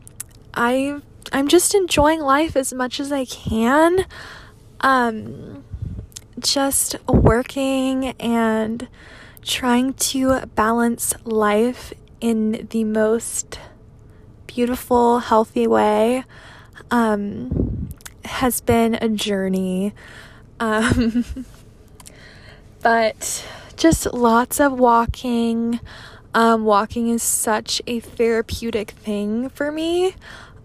I 0.53 1.01
I'm 1.31 1.47
just 1.47 1.73
enjoying 1.73 2.19
life 2.19 2.55
as 2.55 2.71
much 2.71 2.99
as 2.99 3.11
I 3.11 3.25
can. 3.25 4.05
Um, 4.83 5.63
just 6.39 6.95
working 7.07 8.09
and 8.19 8.87
trying 9.41 9.93
to 9.93 10.45
balance 10.55 11.13
life 11.23 11.93
in 12.21 12.67
the 12.69 12.83
most 12.83 13.59
beautiful, 14.47 15.19
healthy 15.19 15.67
way 15.67 16.23
um, 16.91 17.89
has 18.25 18.61
been 18.61 18.95
a 18.95 19.09
journey. 19.09 19.93
Um, 20.59 21.25
but 22.81 23.45
just 23.75 24.13
lots 24.13 24.59
of 24.59 24.73
walking. 24.73 25.79
Um, 26.33 26.65
walking 26.65 27.09
is 27.09 27.23
such 27.23 27.81
a 27.87 27.99
therapeutic 27.99 28.91
thing 28.91 29.49
for 29.49 29.71
me. 29.71 30.15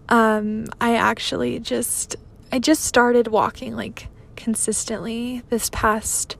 Um, 0.07 0.65
I 0.81 0.95
actually 0.95 1.59
just 1.59 2.15
I 2.51 2.59
just 2.59 2.83
started 2.83 3.27
walking 3.27 3.75
like 3.75 4.07
consistently 4.35 5.43
this 5.49 5.69
past 5.71 6.37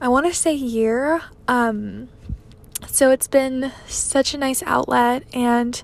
I 0.00 0.08
want 0.08 0.26
to 0.26 0.34
say 0.34 0.54
year. 0.54 1.22
Um, 1.48 2.08
so 2.86 3.10
it's 3.10 3.26
been 3.26 3.72
such 3.86 4.32
a 4.32 4.38
nice 4.38 4.62
outlet 4.62 5.24
and 5.34 5.82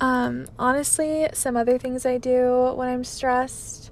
um, 0.00 0.46
honestly, 0.58 1.28
some 1.32 1.56
other 1.56 1.78
things 1.78 2.06
I 2.06 2.18
do 2.18 2.72
when 2.76 2.88
I'm 2.88 3.04
stressed 3.04 3.90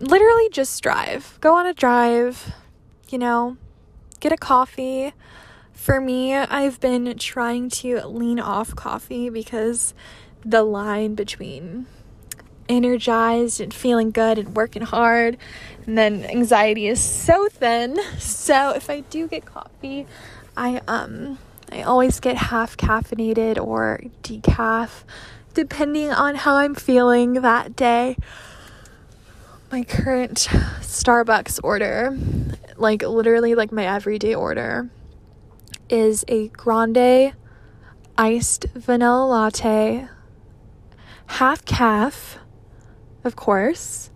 literally 0.00 0.48
just 0.50 0.82
drive. 0.82 1.38
Go 1.40 1.56
on 1.56 1.66
a 1.66 1.74
drive, 1.74 2.52
you 3.08 3.18
know, 3.18 3.56
get 4.20 4.32
a 4.32 4.36
coffee. 4.36 5.12
For 5.72 6.00
me, 6.00 6.34
I've 6.34 6.80
been 6.80 7.16
trying 7.18 7.68
to 7.70 8.06
lean 8.06 8.40
off 8.40 8.74
coffee 8.74 9.28
because 9.28 9.94
the 10.44 10.62
line 10.62 11.14
between 11.14 11.86
energized 12.68 13.60
and 13.60 13.72
feeling 13.72 14.10
good 14.10 14.38
and 14.38 14.56
working 14.56 14.82
hard. 14.82 15.36
And 15.86 15.96
then 15.96 16.24
anxiety 16.24 16.86
is 16.88 17.00
so 17.00 17.48
thin. 17.48 17.98
So 18.18 18.70
if 18.70 18.90
i 18.90 19.00
do 19.00 19.28
get 19.28 19.44
coffee 19.44 20.06
i 20.56 20.80
um 20.88 21.38
i 21.70 21.82
always 21.82 22.20
get 22.20 22.36
half 22.36 22.76
caffeinated 22.76 23.58
or 23.58 24.00
decaf 24.22 25.04
depending 25.54 26.10
on 26.10 26.34
how 26.34 26.56
i'm 26.56 26.74
feeling 26.74 27.34
that 27.34 27.76
day. 27.76 28.16
My 29.70 29.82
current 29.82 30.48
starbucks 30.80 31.60
order 31.62 32.16
like 32.76 33.02
literally 33.02 33.54
like 33.54 33.72
my 33.72 33.86
everyday 33.86 34.34
order 34.34 34.90
is 35.88 36.24
a 36.28 36.48
grande 36.48 37.32
iced 38.18 38.66
vanilla 38.74 39.26
latte, 39.26 40.08
half 41.26 41.64
caf, 41.64 42.38
of 43.26 43.36
course, 43.36 44.10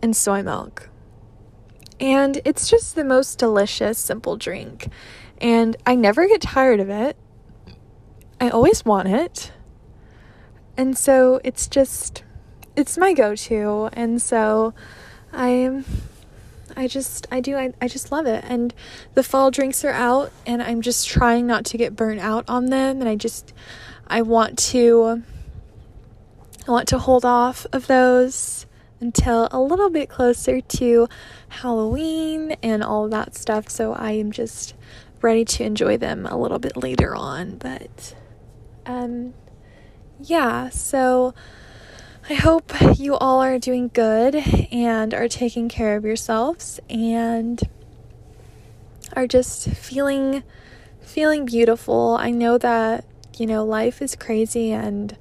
and 0.00 0.16
soy 0.16 0.42
milk. 0.42 0.88
And 2.00 2.40
it's 2.44 2.68
just 2.68 2.94
the 2.94 3.04
most 3.04 3.38
delicious, 3.38 3.98
simple 3.98 4.36
drink. 4.36 4.88
And 5.38 5.76
I 5.86 5.94
never 5.94 6.26
get 6.26 6.40
tired 6.40 6.80
of 6.80 6.88
it. 6.88 7.16
I 8.40 8.50
always 8.50 8.84
want 8.84 9.08
it. 9.08 9.52
And 10.76 10.96
so 10.96 11.40
it's 11.44 11.68
just, 11.68 12.24
it's 12.76 12.98
my 12.98 13.12
go 13.12 13.34
to. 13.36 13.88
And 13.92 14.20
so 14.20 14.74
I'm, 15.32 15.84
I 16.76 16.88
just 16.88 17.26
I 17.30 17.40
do 17.40 17.56
I, 17.56 17.72
I 17.80 17.88
just 17.88 18.10
love 18.10 18.26
it. 18.26 18.44
And 18.46 18.74
the 19.14 19.22
fall 19.22 19.50
drinks 19.50 19.84
are 19.84 19.92
out 19.92 20.32
and 20.46 20.62
I'm 20.62 20.82
just 20.82 21.08
trying 21.08 21.46
not 21.46 21.64
to 21.66 21.78
get 21.78 21.94
burnt 21.94 22.20
out 22.20 22.44
on 22.48 22.66
them 22.66 23.00
and 23.00 23.08
I 23.08 23.14
just 23.16 23.52
I 24.06 24.22
want 24.22 24.58
to 24.58 25.22
I 26.66 26.70
want 26.70 26.88
to 26.88 26.98
hold 26.98 27.26
off 27.26 27.66
of 27.72 27.86
those 27.88 28.66
until 29.00 29.48
a 29.50 29.60
little 29.60 29.90
bit 29.90 30.08
closer 30.08 30.62
to 30.62 31.08
Halloween 31.48 32.56
and 32.62 32.82
all 32.82 33.06
that 33.08 33.34
stuff. 33.34 33.68
So 33.68 33.92
I 33.92 34.12
am 34.12 34.32
just 34.32 34.74
ready 35.20 35.44
to 35.44 35.64
enjoy 35.64 35.98
them 35.98 36.24
a 36.26 36.38
little 36.38 36.58
bit 36.58 36.76
later 36.76 37.14
on. 37.14 37.56
But 37.56 38.14
um 38.86 39.34
yeah, 40.20 40.70
so 40.70 41.34
I 42.30 42.34
hope 42.34 42.72
you 42.98 43.14
all 43.16 43.42
are 43.42 43.58
doing 43.58 43.90
good 43.92 44.34
and 44.72 45.12
are 45.12 45.28
taking 45.28 45.68
care 45.68 45.96
of 45.96 46.04
yourselves 46.04 46.80
and 46.88 47.60
are 49.12 49.26
just 49.26 49.68
feeling 49.68 50.42
feeling 51.02 51.44
beautiful. 51.44 52.16
I 52.18 52.30
know 52.30 52.56
that, 52.56 53.04
you 53.36 53.46
know, 53.46 53.64
life 53.64 54.00
is 54.00 54.16
crazy 54.16 54.72
and 54.72 55.14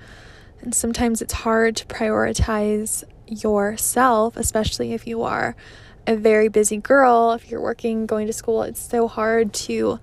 and 0.64 0.74
sometimes 0.74 1.22
it's 1.22 1.34
hard 1.34 1.76
to 1.76 1.86
prioritize 1.86 3.04
yourself, 3.28 4.38
especially 4.38 4.94
if 4.94 5.06
you 5.06 5.24
are 5.24 5.56
a 6.08 6.16
very 6.16 6.48
busy 6.48 6.78
girl, 6.78 7.34
if 7.34 7.50
you're 7.50 7.62
working, 7.62 8.06
going 8.06 8.28
to 8.28 8.34
school, 8.34 8.64
it's 8.64 8.82
so 8.82 9.08
hard 9.08 9.54
to 9.54 10.00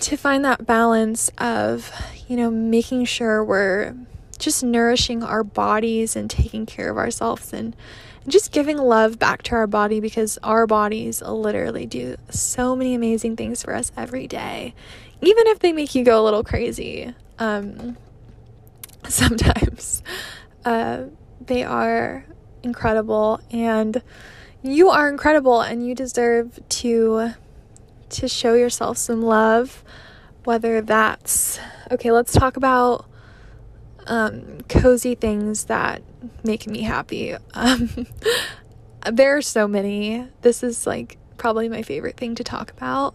to 0.00 0.16
find 0.16 0.42
that 0.46 0.66
balance 0.66 1.30
of, 1.36 1.92
you 2.26 2.34
know, 2.34 2.50
making 2.50 3.04
sure 3.04 3.44
we're 3.44 3.94
just 4.38 4.64
nourishing 4.64 5.22
our 5.22 5.44
bodies 5.44 6.16
and 6.16 6.30
taking 6.30 6.64
care 6.64 6.88
of 6.88 6.96
ourselves 6.96 7.52
and, 7.52 7.76
and 8.24 8.32
just 8.32 8.50
giving 8.50 8.78
love 8.78 9.18
back 9.18 9.42
to 9.42 9.54
our 9.54 9.66
body 9.66 10.00
because 10.00 10.38
our 10.42 10.66
bodies 10.66 11.20
literally 11.20 11.84
do 11.84 12.16
so 12.30 12.74
many 12.74 12.94
amazing 12.94 13.36
things 13.36 13.62
for 13.62 13.74
us 13.74 13.92
every 13.94 14.26
day, 14.26 14.74
even 15.20 15.46
if 15.48 15.58
they 15.58 15.72
make 15.72 15.94
you 15.94 16.02
go 16.02 16.22
a 16.22 16.24
little 16.24 16.44
crazy. 16.44 17.14
Um, 17.38 17.98
sometimes 19.08 20.02
uh, 20.64 21.04
they 21.44 21.64
are 21.64 22.24
incredible 22.62 23.40
and 23.50 24.02
you 24.62 24.90
are 24.90 25.08
incredible 25.08 25.60
and 25.60 25.86
you 25.86 25.94
deserve 25.94 26.58
to 26.68 27.32
to 28.10 28.28
show 28.28 28.54
yourself 28.54 28.98
some 28.98 29.22
love 29.22 29.82
whether 30.44 30.80
that's 30.80 31.58
okay 31.90 32.10
let's 32.10 32.32
talk 32.32 32.56
about 32.56 33.06
um, 34.06 34.60
cozy 34.68 35.14
things 35.14 35.64
that 35.64 36.02
make 36.42 36.66
me 36.66 36.82
happy. 36.82 37.34
Um, 37.54 38.06
there 39.10 39.36
are 39.36 39.42
so 39.42 39.66
many. 39.68 40.26
This 40.42 40.62
is 40.62 40.86
like 40.86 41.16
probably 41.36 41.68
my 41.68 41.82
favorite 41.82 42.16
thing 42.16 42.34
to 42.34 42.44
talk 42.44 42.70
about. 42.72 43.14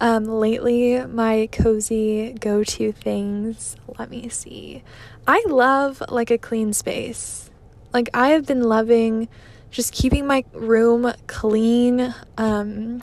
Um, 0.00 0.24
lately, 0.26 1.04
my 1.06 1.48
cozy 1.50 2.32
go 2.38 2.62
to 2.62 2.92
things, 2.92 3.76
let 3.98 4.10
me 4.10 4.28
see. 4.28 4.84
I 5.26 5.44
love 5.48 6.02
like 6.08 6.30
a 6.30 6.38
clean 6.38 6.72
space. 6.72 7.50
Like, 7.92 8.08
I 8.14 8.28
have 8.28 8.46
been 8.46 8.62
loving 8.62 9.28
just 9.70 9.92
keeping 9.92 10.26
my 10.26 10.44
room 10.52 11.12
clean, 11.26 12.14
um, 12.36 13.02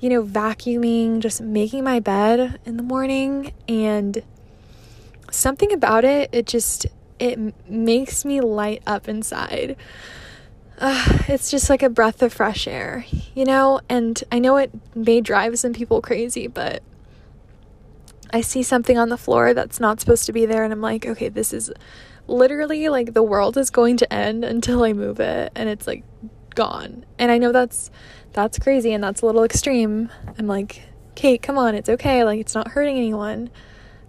you 0.00 0.10
know, 0.10 0.22
vacuuming, 0.22 1.20
just 1.20 1.40
making 1.40 1.82
my 1.82 1.98
bed 1.98 2.60
in 2.64 2.76
the 2.76 2.82
morning 2.82 3.52
and 3.68 4.22
something 5.30 5.72
about 5.72 6.04
it, 6.04 6.30
it 6.32 6.46
just 6.46 6.86
it 7.18 7.38
makes 7.68 8.24
me 8.24 8.40
light 8.40 8.82
up 8.86 9.08
inside. 9.08 9.76
Uh, 10.78 11.18
it's 11.28 11.50
just 11.50 11.68
like 11.68 11.82
a 11.82 11.90
breath 11.90 12.22
of 12.22 12.32
fresh 12.32 12.68
air, 12.68 13.04
you 13.34 13.44
know? 13.44 13.80
And 13.88 14.22
I 14.30 14.38
know 14.38 14.56
it 14.56 14.70
may 14.94 15.20
drive 15.20 15.58
some 15.58 15.72
people 15.72 16.00
crazy, 16.00 16.46
but 16.46 16.82
I 18.32 18.40
see 18.40 18.62
something 18.62 18.96
on 18.96 19.08
the 19.08 19.16
floor 19.16 19.54
that's 19.54 19.80
not 19.80 20.00
supposed 20.00 20.26
to 20.26 20.32
be 20.32 20.46
there, 20.46 20.62
and 20.64 20.72
I'm 20.72 20.80
like, 20.80 21.06
okay, 21.06 21.28
this 21.28 21.52
is 21.52 21.72
literally 22.26 22.88
like 22.88 23.14
the 23.14 23.22
world 23.22 23.56
is 23.56 23.70
going 23.70 23.96
to 23.96 24.12
end 24.12 24.44
until 24.44 24.84
I 24.84 24.92
move 24.92 25.18
it, 25.18 25.50
and 25.54 25.68
it's 25.68 25.86
like 25.86 26.04
gone. 26.54 27.04
And 27.18 27.32
I 27.32 27.38
know 27.38 27.52
that's 27.52 27.90
that's 28.32 28.58
crazy 28.58 28.92
and 28.92 29.02
that's 29.02 29.22
a 29.22 29.26
little 29.26 29.44
extreme. 29.44 30.10
I'm 30.38 30.46
like, 30.46 30.82
Kate, 31.14 31.42
come 31.42 31.58
on, 31.58 31.74
it's 31.74 31.88
okay. 31.88 32.22
Like, 32.24 32.40
it's 32.40 32.54
not 32.54 32.68
hurting 32.68 32.96
anyone 32.96 33.50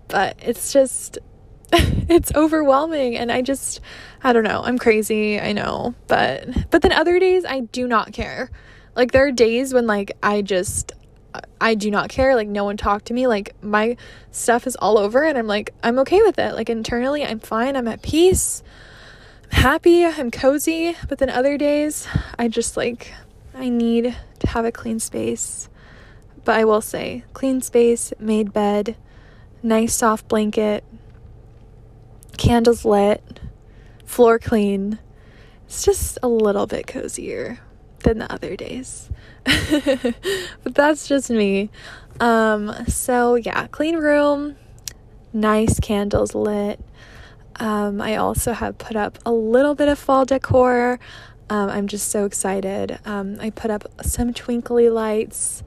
but 0.09 0.35
it's 0.41 0.73
just 0.73 1.17
it's 1.71 2.33
overwhelming 2.35 3.15
and 3.15 3.31
I 3.31 3.41
just 3.41 3.79
I 4.23 4.33
don't 4.33 4.43
know. 4.43 4.61
I'm 4.63 4.77
crazy, 4.77 5.39
I 5.39 5.53
know. 5.53 5.95
But 6.07 6.69
but 6.71 6.81
then 6.81 6.91
other 6.91 7.19
days 7.19 7.45
I 7.45 7.61
do 7.61 7.87
not 7.87 8.11
care. 8.11 8.49
Like 8.95 9.11
there 9.11 9.25
are 9.25 9.31
days 9.31 9.73
when 9.73 9.87
like 9.87 10.11
I 10.21 10.41
just 10.41 10.91
I 11.61 11.75
do 11.75 11.89
not 11.89 12.09
care. 12.09 12.35
Like 12.35 12.47
no 12.47 12.63
one 12.63 12.77
talked 12.77 13.05
to 13.05 13.13
me. 13.13 13.27
Like 13.27 13.55
my 13.63 13.95
stuff 14.31 14.67
is 14.67 14.75
all 14.75 14.97
over 14.97 15.23
and 15.23 15.37
I'm 15.37 15.47
like 15.47 15.73
I'm 15.83 15.99
okay 15.99 16.21
with 16.21 16.37
it. 16.37 16.53
Like 16.53 16.69
internally 16.69 17.23
I'm 17.25 17.39
fine. 17.39 17.75
I'm 17.75 17.87
at 17.87 18.01
peace. 18.01 18.61
I'm 19.51 19.61
happy. 19.61 20.05
I'm 20.05 20.31
cozy. 20.31 20.97
But 21.07 21.19
then 21.19 21.29
other 21.29 21.57
days 21.57 22.07
I 22.37 22.49
just 22.49 22.75
like 22.75 23.13
I 23.53 23.69
need 23.69 24.17
to 24.39 24.47
have 24.47 24.65
a 24.65 24.71
clean 24.71 24.99
space. 24.99 25.69
But 26.45 26.55
I 26.55 26.65
will 26.65 26.81
say, 26.81 27.25
clean 27.33 27.61
space, 27.61 28.13
made 28.19 28.53
bed, 28.53 28.95
nice 29.61 29.93
soft 29.93 30.27
blanket, 30.27 30.83
candles 32.37 32.85
lit, 32.85 33.39
floor 34.09 34.39
clean. 34.39 34.97
It's 35.67 35.85
just 35.85 36.17
a 36.23 36.27
little 36.27 36.65
bit 36.65 36.87
cozier 36.87 37.59
than 37.99 38.17
the 38.17 38.33
other 38.33 38.55
days. 38.55 39.11
but 39.43 40.73
that's 40.73 41.07
just 41.07 41.29
me. 41.29 41.69
Um, 42.19 42.73
so 42.87 43.35
yeah, 43.35 43.67
clean 43.67 43.97
room, 43.97 44.55
nice 45.31 45.79
candles 45.79 46.33
lit. 46.33 46.79
Um, 47.57 48.01
I 48.01 48.15
also 48.15 48.53
have 48.53 48.79
put 48.79 48.95
up 48.95 49.19
a 49.27 49.31
little 49.31 49.75
bit 49.75 49.87
of 49.87 49.99
fall 49.99 50.25
decor. 50.25 50.99
Um, 51.51 51.69
I'm 51.69 51.87
just 51.87 52.09
so 52.09 52.25
excited. 52.25 52.97
Um, 53.05 53.37
I 53.39 53.51
put 53.51 53.69
up 53.69 53.83
some 54.01 54.33
twinkly 54.33 54.89
lights 54.89 55.63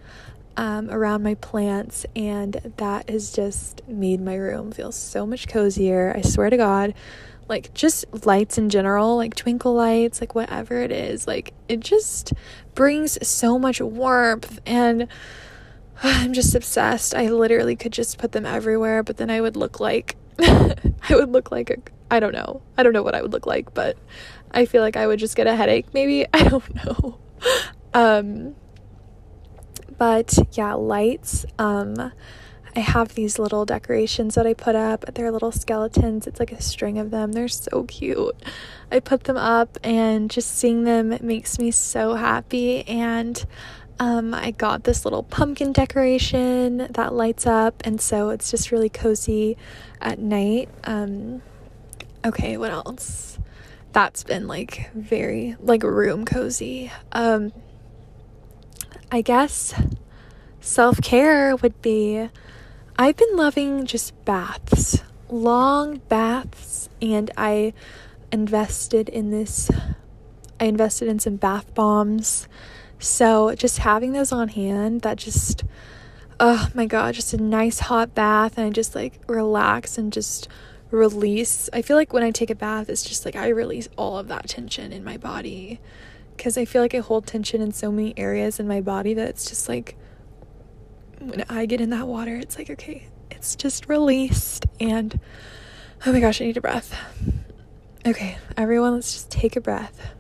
um, 0.57 0.91
around 0.91 1.23
my 1.23 1.35
plants, 1.37 2.07
and 2.17 2.73
that 2.79 3.09
has 3.09 3.31
just 3.31 3.87
made 3.87 4.21
my 4.21 4.35
room 4.35 4.73
feel 4.73 4.91
so 4.91 5.27
much 5.27 5.47
cozier. 5.47 6.13
I 6.17 6.23
swear 6.23 6.51
to 6.51 6.57
God, 6.57 6.95
like 7.49 7.75
just 7.75 8.05
lights 8.27 8.59
in 8.59 8.71
general, 8.71 9.17
like 9.17 9.35
twinkle 9.35 9.75
lights, 9.75 10.21
like 10.21 10.35
whatever 10.35 10.81
it 10.81 10.93
is, 10.93 11.27
like 11.27 11.53
it 11.69 11.81
just 11.81 12.33
brings 12.75 13.27
so 13.27 13.59
much 13.59 13.81
warmth 13.81 14.61
and. 14.67 15.09
I'm 16.05 16.33
just 16.33 16.57
obsessed. 16.57 17.15
I 17.15 17.29
literally 17.29 17.77
could 17.77 17.93
just 17.93 18.19
put 18.19 18.33
them 18.33 18.45
everywhere, 18.45 19.05
but 19.05 19.19
then 19.19 19.31
I 19.31 19.41
would 19.41 19.57
look 19.57 19.79
like 19.79 20.17
I 20.41 20.75
would 21.11 21.31
look 21.31 21.53
like 21.53 21.71
a 21.71 21.77
I 22.11 22.19
don't 22.19 22.33
know. 22.33 22.61
I 22.77 22.83
don't 22.83 22.93
know 22.93 23.05
what 23.05 23.15
I 23.15 23.23
would 23.23 23.33
look 23.33 23.47
like, 23.47 23.73
but 23.73 23.97
I 24.51 24.67
feel 24.67 24.83
like 24.83 24.97
I 24.97 25.07
would 25.07 25.21
just 25.21 25.37
get 25.37 25.47
a 25.47 25.55
headache 25.55 25.95
maybe. 25.95 26.27
I 26.35 26.49
don't 26.49 26.75
know. 26.75 27.19
Um 27.95 28.55
but 29.99 30.37
yeah, 30.53 30.75
lights. 30.75 31.47
Um, 31.61 32.13
I 32.75 32.81
have 32.81 33.15
these 33.15 33.39
little 33.39 33.67
decorations 33.67 34.35
that 34.35 34.47
I 34.47 34.55
put 34.55 34.75
up. 34.75 35.05
They're 35.15 35.31
little 35.31 35.53
skeletons. 35.53 36.27
It's 36.27 36.41
like 36.41 36.53
a 36.53 36.63
string 36.63 36.99
of 36.99 37.11
them. 37.11 37.33
They're 37.33 37.49
so 37.49 37.85
cute. 37.85 38.35
I 38.91 39.01
put 39.01 39.25
them 39.25 39.37
up, 39.37 39.79
and 39.83 40.31
just 40.31 40.57
seeing 40.57 40.85
them 40.85 41.17
makes 41.21 41.59
me 41.59 41.71
so 41.71 42.15
happy. 42.15 42.87
And 42.89 43.45
um, 43.99 44.33
I 44.33 44.53
got 44.53 44.85
this 44.85 45.05
little 45.05 45.23
pumpkin 45.23 45.73
decoration 45.73 46.89
that 46.91 47.13
lights 47.13 47.47
up, 47.47 47.83
and 47.85 48.01
so 48.01 48.31
it's 48.31 48.51
just 48.51 48.73
really 48.73 48.89
cozy 48.89 49.57
at 50.01 50.19
night. 50.19 50.71
Um, 50.85 51.43
okay, 52.25 52.57
what 52.57 52.71
else? 52.71 53.39
That's 53.93 54.25
been 54.25 54.47
like 54.47 54.91
very 54.95 55.57
like 55.61 55.83
room 55.83 56.25
cozy. 56.25 56.91
Um, 57.13 57.53
I 59.11 59.21
guess 59.21 59.75
self 60.61 61.03
care 61.03 61.55
would 61.57 61.83
be 61.83 62.31
I've 62.99 63.17
been 63.17 63.37
loving 63.37 63.87
just 63.87 64.23
baths, 64.25 65.03
long 65.31 65.99
baths, 66.09 66.91
and 67.01 67.31
I 67.39 67.73
invested 68.31 69.09
in 69.09 69.31
this. 69.31 69.71
I 70.61 70.67
invested 70.67 71.09
in 71.09 71.19
some 71.19 71.37
bath 71.37 71.75
bombs. 71.75 72.47
So, 72.99 73.55
just 73.55 73.79
having 73.79 74.13
those 74.13 74.31
on 74.31 74.49
hand 74.49 75.01
that 75.01 75.17
just, 75.17 75.65
oh 76.39 76.69
my 76.75 76.85
God, 76.87 77.15
just 77.15 77.33
a 77.33 77.39
nice 77.39 77.81
hot 77.81 78.15
bath 78.15 78.59
and 78.59 78.67
I 78.67 78.71
just 78.71 78.95
like 78.95 79.21
relax 79.27 79.97
and 79.97 80.13
just 80.13 80.47
release. 80.91 81.71
I 81.73 81.83
feel 81.83 81.97
like 81.97 82.13
when 82.13 82.23
I 82.23 82.31
take 82.31 82.51
a 82.51 82.55
bath, 82.55 82.91
it's 82.91 83.03
just 83.03 83.25
like 83.25 83.35
I 83.35 83.49
release 83.49 83.89
all 83.97 84.19
of 84.19 84.29
that 84.29 84.49
tension 84.49 84.93
in 84.93 85.03
my 85.03 85.17
body 85.17 85.81
because 86.37 86.59
I 86.59 86.67
feel 86.67 86.83
like 86.83 86.95
I 86.95 86.99
hold 86.99 87.27
tension 87.27 87.63
in 87.63 87.73
so 87.73 87.91
many 87.91 88.13
areas 88.19 88.61
in 88.61 88.69
my 88.69 88.83
body 88.83 89.15
that 89.15 89.29
it's 89.29 89.49
just 89.49 89.69
like 89.69 89.97
when 91.29 91.45
I 91.49 91.67
get 91.67 91.81
in 91.81 91.91
that 91.91 92.07
water, 92.07 92.37
it's 92.37 92.59
like, 92.59 92.71
okay, 92.71 93.07
it's 93.31 93.57
just 93.57 93.89
released. 93.89 94.67
And 94.81 95.19
oh 96.07 96.13
my 96.13 96.21
gosh, 96.21 96.41
I 96.41 96.47
need 96.47 96.57
a 96.57 96.61
breath. 96.61 96.95
Okay, 98.05 98.37
everyone, 98.57 98.95
let's 98.95 99.13
just 99.13 99.31
take 99.31 99.57
a 99.57 99.61
breath. 99.61 100.11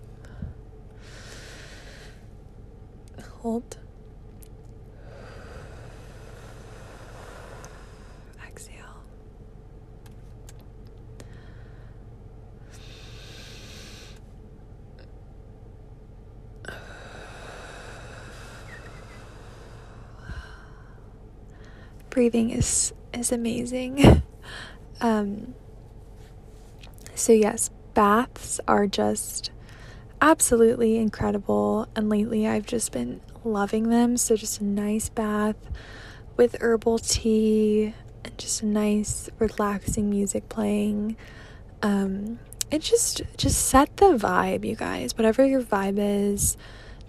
Hold. 3.40 3.76
Exhale. 8.46 9.01
Breathing 22.22 22.50
is 22.50 22.92
is 23.12 23.32
amazing. 23.32 24.22
um 25.00 25.54
so 27.16 27.32
yes, 27.32 27.70
baths 27.94 28.60
are 28.68 28.86
just 28.86 29.50
absolutely 30.20 30.98
incredible 30.98 31.88
and 31.96 32.08
lately 32.08 32.46
I've 32.46 32.64
just 32.64 32.92
been 32.92 33.20
loving 33.42 33.88
them. 33.90 34.16
So, 34.16 34.36
just 34.36 34.60
a 34.60 34.64
nice 34.64 35.08
bath 35.08 35.56
with 36.36 36.54
herbal 36.60 37.00
tea 37.00 37.92
and 38.24 38.38
just 38.38 38.62
a 38.62 38.66
nice, 38.66 39.28
relaxing 39.40 40.08
music 40.08 40.48
playing. 40.48 41.16
Um, 41.82 42.38
it 42.70 42.82
just 42.82 43.22
just 43.36 43.66
set 43.66 43.96
the 43.96 44.16
vibe, 44.16 44.64
you 44.64 44.76
guys. 44.76 45.18
Whatever 45.18 45.44
your 45.44 45.60
vibe 45.60 45.96
is, 45.98 46.56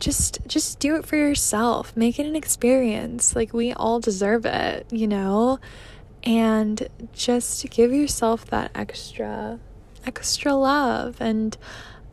just 0.04 0.40
just 0.48 0.80
do 0.80 0.96
it 0.96 1.06
for 1.06 1.16
yourself. 1.16 1.96
Make 1.96 2.20
it 2.20 2.26
an 2.26 2.36
experience. 2.36 3.36
Like 3.36 3.54
we 3.54 3.74
all 3.74 4.00
deserve 4.00 4.46
it, 4.46 4.86
you 4.92 5.08
know? 5.08 5.60
And 6.24 6.88
just 7.14 7.70
give 7.70 7.92
yourself 7.94 8.46
that 8.48 8.72
extra 8.76 9.60
extra 10.06 10.54
love 10.54 11.22
and 11.22 11.58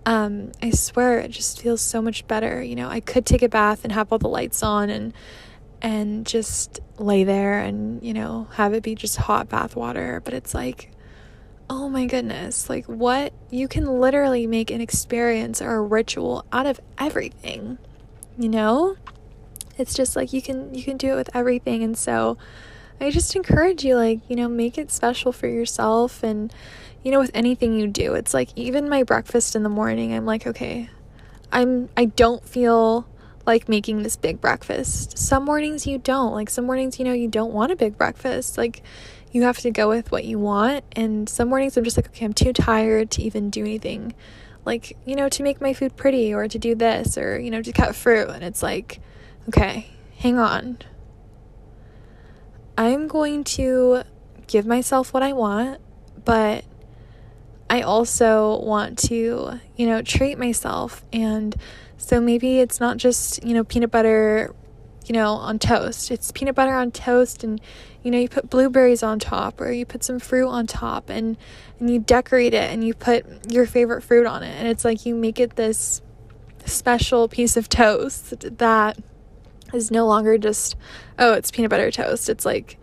um, 0.06 0.52
I 0.62 0.70
swear 0.70 1.18
it 1.20 1.30
just 1.30 1.60
feels 1.60 1.80
so 1.80 2.00
much 2.00 2.26
better. 2.26 2.62
You 2.62 2.74
know, 2.74 2.88
I 2.88 3.00
could 3.00 3.26
take 3.26 3.42
a 3.42 3.48
bath 3.48 3.84
and 3.84 3.92
have 3.92 4.12
all 4.12 4.18
the 4.18 4.28
lights 4.28 4.62
on 4.62 4.90
and 4.90 5.12
and 5.82 6.26
just 6.26 6.80
lay 6.98 7.24
there 7.24 7.60
and, 7.60 8.02
you 8.02 8.12
know, 8.12 8.48
have 8.52 8.74
it 8.74 8.82
be 8.82 8.94
just 8.94 9.16
hot 9.16 9.48
bath 9.48 9.76
water, 9.76 10.20
but 10.24 10.34
it's 10.34 10.54
like 10.54 10.90
oh 11.70 11.88
my 11.88 12.04
goodness, 12.04 12.68
like 12.68 12.84
what 12.86 13.32
you 13.48 13.68
can 13.68 14.00
literally 14.00 14.44
make 14.44 14.72
an 14.72 14.80
experience 14.80 15.62
or 15.62 15.76
a 15.76 15.80
ritual 15.80 16.44
out 16.52 16.66
of 16.66 16.80
everything. 16.98 17.78
You 18.36 18.48
know? 18.48 18.96
It's 19.78 19.94
just 19.94 20.16
like 20.16 20.32
you 20.32 20.42
can 20.42 20.74
you 20.74 20.82
can 20.82 20.96
do 20.96 21.12
it 21.12 21.16
with 21.16 21.34
everything 21.34 21.82
and 21.82 21.96
so 21.96 22.36
I 23.00 23.10
just 23.10 23.34
encourage 23.34 23.82
you 23.82 23.96
like, 23.96 24.20
you 24.28 24.36
know, 24.36 24.48
make 24.48 24.76
it 24.76 24.90
special 24.90 25.32
for 25.32 25.46
yourself 25.46 26.22
and 26.22 26.52
you 27.02 27.10
know, 27.10 27.20
with 27.20 27.30
anything 27.32 27.78
you 27.78 27.86
do, 27.86 28.14
it's 28.14 28.34
like 28.34 28.50
even 28.56 28.88
my 28.88 29.04
breakfast 29.04 29.56
in 29.56 29.62
the 29.62 29.70
morning, 29.70 30.12
I'm 30.12 30.26
like, 30.26 30.46
okay, 30.46 30.90
I'm 31.52 31.88
I 31.96 32.06
don't 32.06 32.46
feel 32.46 33.06
like 33.46 33.68
making 33.68 34.02
this 34.02 34.16
big 34.16 34.40
breakfast. 34.40 35.16
Some 35.16 35.44
mornings 35.44 35.86
you 35.86 35.98
don't. 35.98 36.34
Like 36.34 36.50
some 36.50 36.66
mornings, 36.66 36.98
you 36.98 37.04
know, 37.04 37.12
you 37.12 37.28
don't 37.28 37.52
want 37.52 37.72
a 37.72 37.76
big 37.76 37.96
breakfast. 37.96 38.58
Like 38.58 38.82
you 39.32 39.42
have 39.42 39.58
to 39.58 39.70
go 39.70 39.88
with 39.88 40.10
what 40.10 40.24
you 40.24 40.38
want. 40.38 40.84
And 40.92 41.28
some 41.28 41.48
mornings 41.48 41.76
I'm 41.76 41.84
just 41.84 41.96
like, 41.96 42.08
okay, 42.08 42.24
I'm 42.24 42.32
too 42.32 42.52
tired 42.52 43.10
to 43.12 43.22
even 43.22 43.50
do 43.50 43.60
anything. 43.62 44.14
Like, 44.64 44.96
you 45.04 45.16
know, 45.16 45.28
to 45.28 45.42
make 45.42 45.60
my 45.60 45.72
food 45.72 45.96
pretty 45.96 46.34
or 46.34 46.46
to 46.48 46.58
do 46.58 46.74
this 46.74 47.16
or, 47.16 47.38
you 47.38 47.50
know, 47.50 47.62
to 47.62 47.72
cut 47.72 47.94
fruit. 47.94 48.28
And 48.28 48.42
it's 48.42 48.62
like, 48.62 49.00
okay, 49.48 49.90
hang 50.18 50.38
on. 50.38 50.78
I'm 52.76 53.08
going 53.08 53.44
to 53.44 54.02
give 54.46 54.66
myself 54.66 55.12
what 55.12 55.22
I 55.22 55.32
want, 55.32 55.80
but 56.24 56.64
I 57.68 57.82
also 57.82 58.60
want 58.60 58.98
to, 59.00 59.60
you 59.76 59.86
know, 59.86 60.02
treat 60.02 60.38
myself. 60.38 61.04
And 61.12 61.54
so 61.96 62.20
maybe 62.20 62.58
it's 62.58 62.80
not 62.80 62.96
just, 62.96 63.44
you 63.44 63.54
know, 63.54 63.64
peanut 63.64 63.90
butter, 63.90 64.54
you 65.10 65.14
know, 65.14 65.32
on 65.32 65.58
toast. 65.58 66.12
It's 66.12 66.30
peanut 66.30 66.54
butter 66.54 66.72
on 66.72 66.92
toast 66.92 67.42
and 67.42 67.60
you 68.04 68.12
know, 68.12 68.18
you 68.18 68.28
put 68.28 68.48
blueberries 68.48 69.02
on 69.02 69.18
top 69.18 69.60
or 69.60 69.72
you 69.72 69.84
put 69.84 70.04
some 70.04 70.20
fruit 70.20 70.46
on 70.46 70.68
top 70.68 71.10
and 71.10 71.36
and 71.80 71.90
you 71.90 71.98
decorate 71.98 72.54
it 72.54 72.70
and 72.70 72.84
you 72.84 72.94
put 72.94 73.50
your 73.52 73.66
favorite 73.66 74.02
fruit 74.02 74.24
on 74.24 74.44
it. 74.44 74.54
And 74.56 74.68
it's 74.68 74.84
like 74.84 75.04
you 75.04 75.16
make 75.16 75.40
it 75.40 75.56
this 75.56 76.00
special 76.64 77.26
piece 77.26 77.56
of 77.56 77.68
toast 77.68 78.58
that 78.58 78.98
is 79.74 79.90
no 79.90 80.06
longer 80.06 80.38
just 80.38 80.76
oh, 81.18 81.32
it's 81.32 81.50
peanut 81.50 81.70
butter 81.70 81.90
toast. 81.90 82.28
It's 82.28 82.46
like 82.46 82.78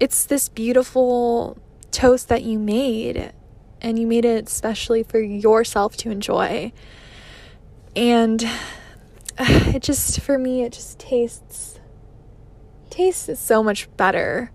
it's 0.00 0.24
this 0.24 0.48
beautiful 0.48 1.56
toast 1.92 2.28
that 2.30 2.42
you 2.42 2.58
made 2.58 3.32
and 3.80 3.96
you 3.96 4.08
made 4.08 4.24
it 4.24 4.48
especially 4.48 5.04
for 5.04 5.20
yourself 5.20 5.96
to 5.98 6.10
enjoy. 6.10 6.72
And 7.94 8.44
it 9.74 9.82
just 9.82 10.20
for 10.20 10.38
me 10.38 10.62
it 10.62 10.72
just 10.72 10.98
tastes 10.98 11.78
tastes 12.90 13.40
so 13.40 13.62
much 13.62 13.88
better. 13.96 14.50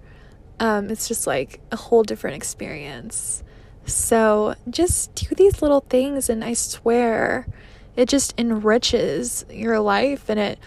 Um, 0.60 0.90
it's 0.90 1.08
just 1.08 1.28
like 1.28 1.62
a 1.72 1.76
whole 1.76 2.04
different 2.04 2.38
experience. 2.38 3.44
So 3.86 4.56
just 4.70 5.14
do 5.16 5.36
these 5.36 5.62
little 5.62 5.82
things, 5.82 6.30
and 6.30 6.44
I 6.44 6.54
swear 6.54 7.48
it 7.96 8.10
just 8.10 8.34
enriches 8.38 9.46
your 9.50 9.80
life, 9.80 10.30
and 10.30 10.40
it 10.40 10.60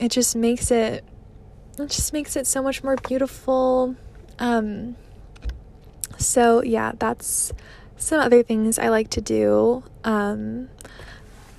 it 0.00 0.10
just 0.10 0.34
makes 0.34 0.70
it 0.70 1.04
it 1.78 1.90
just 1.90 2.12
makes 2.12 2.36
it 2.36 2.46
so 2.46 2.62
much 2.62 2.82
more 2.82 2.96
beautiful. 2.96 3.96
Um, 4.38 4.96
so, 6.20 6.62
yeah, 6.62 6.92
that's 6.98 7.52
some 7.96 8.20
other 8.20 8.42
things 8.42 8.78
I 8.78 8.88
like 8.88 9.10
to 9.10 9.20
do. 9.20 9.82
Um, 10.04 10.68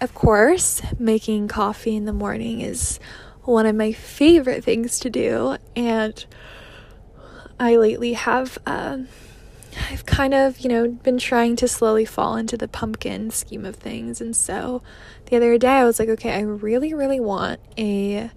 of 0.02 0.16
course, 0.16 0.82
making 0.98 1.48
coffee 1.48 1.96
in 1.96 2.06
the 2.06 2.14
morning 2.14 2.60
is 2.62 3.00
one 3.44 3.68
of 3.68 3.76
my 3.76 3.92
favorite 3.92 4.64
things 4.64 5.00
to 5.00 5.10
do, 5.10 5.58
and 5.76 6.26
I 7.60 7.78
lately 7.78 8.14
have. 8.14 8.58
Uh, 8.66 9.00
I've 9.90 10.06
kind 10.06 10.34
of, 10.34 10.60
you 10.60 10.68
know, 10.68 10.90
been 10.90 11.18
trying 11.18 11.56
to 11.58 11.68
slowly 11.68 12.04
fall 12.04 12.36
into 12.36 12.58
the 12.58 12.68
pumpkin 12.68 13.32
scheme 13.32 13.66
of 13.66 13.78
things. 13.78 14.20
And 14.20 14.36
so 14.36 14.82
the 15.28 15.38
other 15.38 15.58
day 15.58 15.70
I 15.70 15.86
was 15.86 15.98
like, 15.98 16.10
okay, 16.10 16.34
I 16.34 16.42
really, 16.42 16.94
really 16.94 17.22
want 17.22 17.62
a 17.78 18.30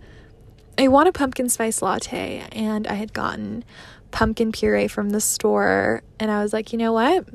I 0.78 0.88
want 0.88 1.08
a 1.08 1.12
pumpkin 1.12 1.48
spice 1.48 1.82
latte 1.82 2.46
and 2.52 2.86
I 2.86 2.94
had 2.94 3.12
gotten 3.12 3.64
pumpkin 4.12 4.52
puree 4.52 4.86
from 4.86 5.10
the 5.10 5.20
store 5.20 6.02
and 6.20 6.30
I 6.30 6.40
was 6.40 6.52
like, 6.52 6.72
you 6.72 6.78
know 6.78 6.92
what? 6.92 7.26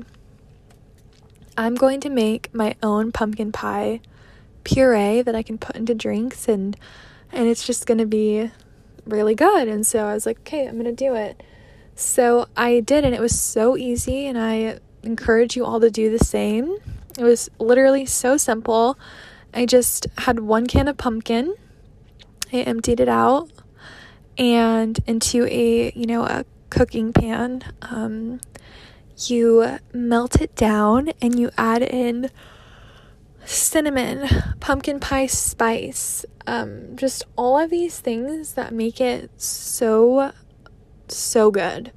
I'm 1.58 1.74
going 1.74 2.00
to 2.00 2.08
make 2.08 2.54
my 2.54 2.76
own 2.82 3.12
pumpkin 3.12 3.52
pie 3.52 4.00
puree 4.64 5.22
that 5.22 5.34
I 5.34 5.42
can 5.42 5.58
put 5.58 5.76
into 5.76 5.94
drinks 5.94 6.48
and 6.48 6.76
and 7.32 7.48
it's 7.48 7.64
just 7.64 7.86
going 7.86 7.98
to 7.98 8.06
be 8.06 8.50
really 9.06 9.34
good. 9.34 9.68
And 9.68 9.86
so 9.86 10.06
I 10.06 10.14
was 10.14 10.26
like, 10.26 10.40
okay, 10.40 10.66
I'm 10.66 10.74
going 10.74 10.84
to 10.84 10.92
do 10.92 11.14
it. 11.14 11.42
So 11.94 12.48
I 12.56 12.80
did 12.80 13.04
and 13.04 13.14
it 13.14 13.20
was 13.20 13.38
so 13.38 13.76
easy 13.76 14.26
and 14.26 14.36
I 14.38 14.80
encourage 15.02 15.56
you 15.56 15.64
all 15.64 15.80
to 15.80 15.90
do 15.90 16.10
the 16.10 16.24
same. 16.24 16.76
It 17.18 17.22
was 17.22 17.48
literally 17.58 18.06
so 18.06 18.36
simple. 18.36 18.98
I 19.52 19.66
just 19.66 20.06
had 20.18 20.40
one 20.40 20.66
can 20.66 20.88
of 20.88 20.96
pumpkin. 20.96 21.54
I 22.52 22.58
emptied 22.58 23.00
it 23.00 23.08
out 23.08 23.50
and 24.38 24.98
into 25.06 25.46
a, 25.46 25.92
you 25.94 26.06
know, 26.06 26.24
a 26.24 26.44
cooking 26.70 27.12
pan. 27.12 27.62
Um, 27.82 28.40
you 29.16 29.78
melt 29.92 30.40
it 30.40 30.54
down 30.56 31.10
and 31.20 31.38
you 31.38 31.50
add 31.58 31.82
in 31.82 32.30
cinnamon, 33.44 34.28
pumpkin 34.60 35.00
pie 35.00 35.26
spice, 35.26 36.24
um, 36.46 36.96
just 36.96 37.24
all 37.36 37.58
of 37.58 37.70
these 37.70 38.00
things 38.00 38.54
that 38.54 38.72
make 38.72 39.00
it 39.00 39.30
so, 39.40 40.32
so 41.08 41.50
good. 41.50 41.92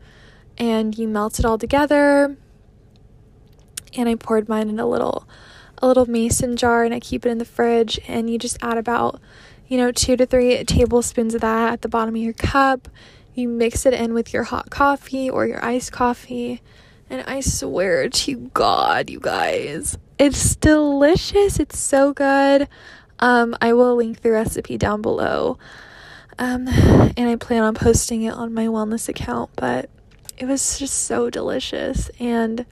And 0.57 0.97
you 0.97 1.07
melt 1.07 1.39
it 1.39 1.45
all 1.45 1.57
together. 1.57 2.37
And 3.95 4.09
I 4.09 4.15
poured 4.15 4.49
mine 4.49 4.69
in 4.69 4.79
a 4.79 4.87
little, 4.87 5.27
a 5.79 5.87
little 5.87 6.05
mason 6.05 6.55
jar, 6.55 6.83
and 6.83 6.93
I 6.93 6.99
keep 6.99 7.25
it 7.25 7.29
in 7.29 7.37
the 7.37 7.45
fridge. 7.45 7.99
And 8.07 8.29
you 8.29 8.37
just 8.37 8.57
add 8.61 8.77
about, 8.77 9.19
you 9.67 9.77
know, 9.77 9.91
two 9.91 10.15
to 10.17 10.25
three 10.25 10.63
tablespoons 10.63 11.33
of 11.33 11.41
that 11.41 11.73
at 11.73 11.81
the 11.81 11.89
bottom 11.89 12.15
of 12.15 12.21
your 12.21 12.33
cup 12.33 12.87
you 13.35 13.47
mix 13.47 13.85
it 13.85 13.93
in 13.93 14.13
with 14.13 14.33
your 14.33 14.43
hot 14.43 14.69
coffee 14.69 15.29
or 15.29 15.45
your 15.45 15.63
iced 15.63 15.91
coffee. 15.91 16.61
And 17.09 17.23
I 17.27 17.41
swear 17.41 18.09
to 18.09 18.35
God, 18.53 19.09
you 19.09 19.19
guys, 19.19 19.97
it's 20.17 20.55
delicious. 20.55 21.59
It's 21.59 21.79
so 21.79 22.13
good. 22.13 22.67
Um, 23.19 23.55
I 23.61 23.73
will 23.73 23.95
link 23.95 24.21
the 24.21 24.31
recipe 24.31 24.77
down 24.77 25.01
below. 25.01 25.57
Um, 26.39 26.67
and 26.67 27.29
I 27.29 27.35
plan 27.35 27.63
on 27.63 27.75
posting 27.75 28.23
it 28.23 28.33
on 28.33 28.53
my 28.53 28.65
wellness 28.65 29.07
account, 29.07 29.51
but 29.55 29.89
it 30.37 30.45
was 30.45 30.79
just 30.79 31.05
so 31.05 31.29
delicious 31.29 32.09
and 32.19 32.65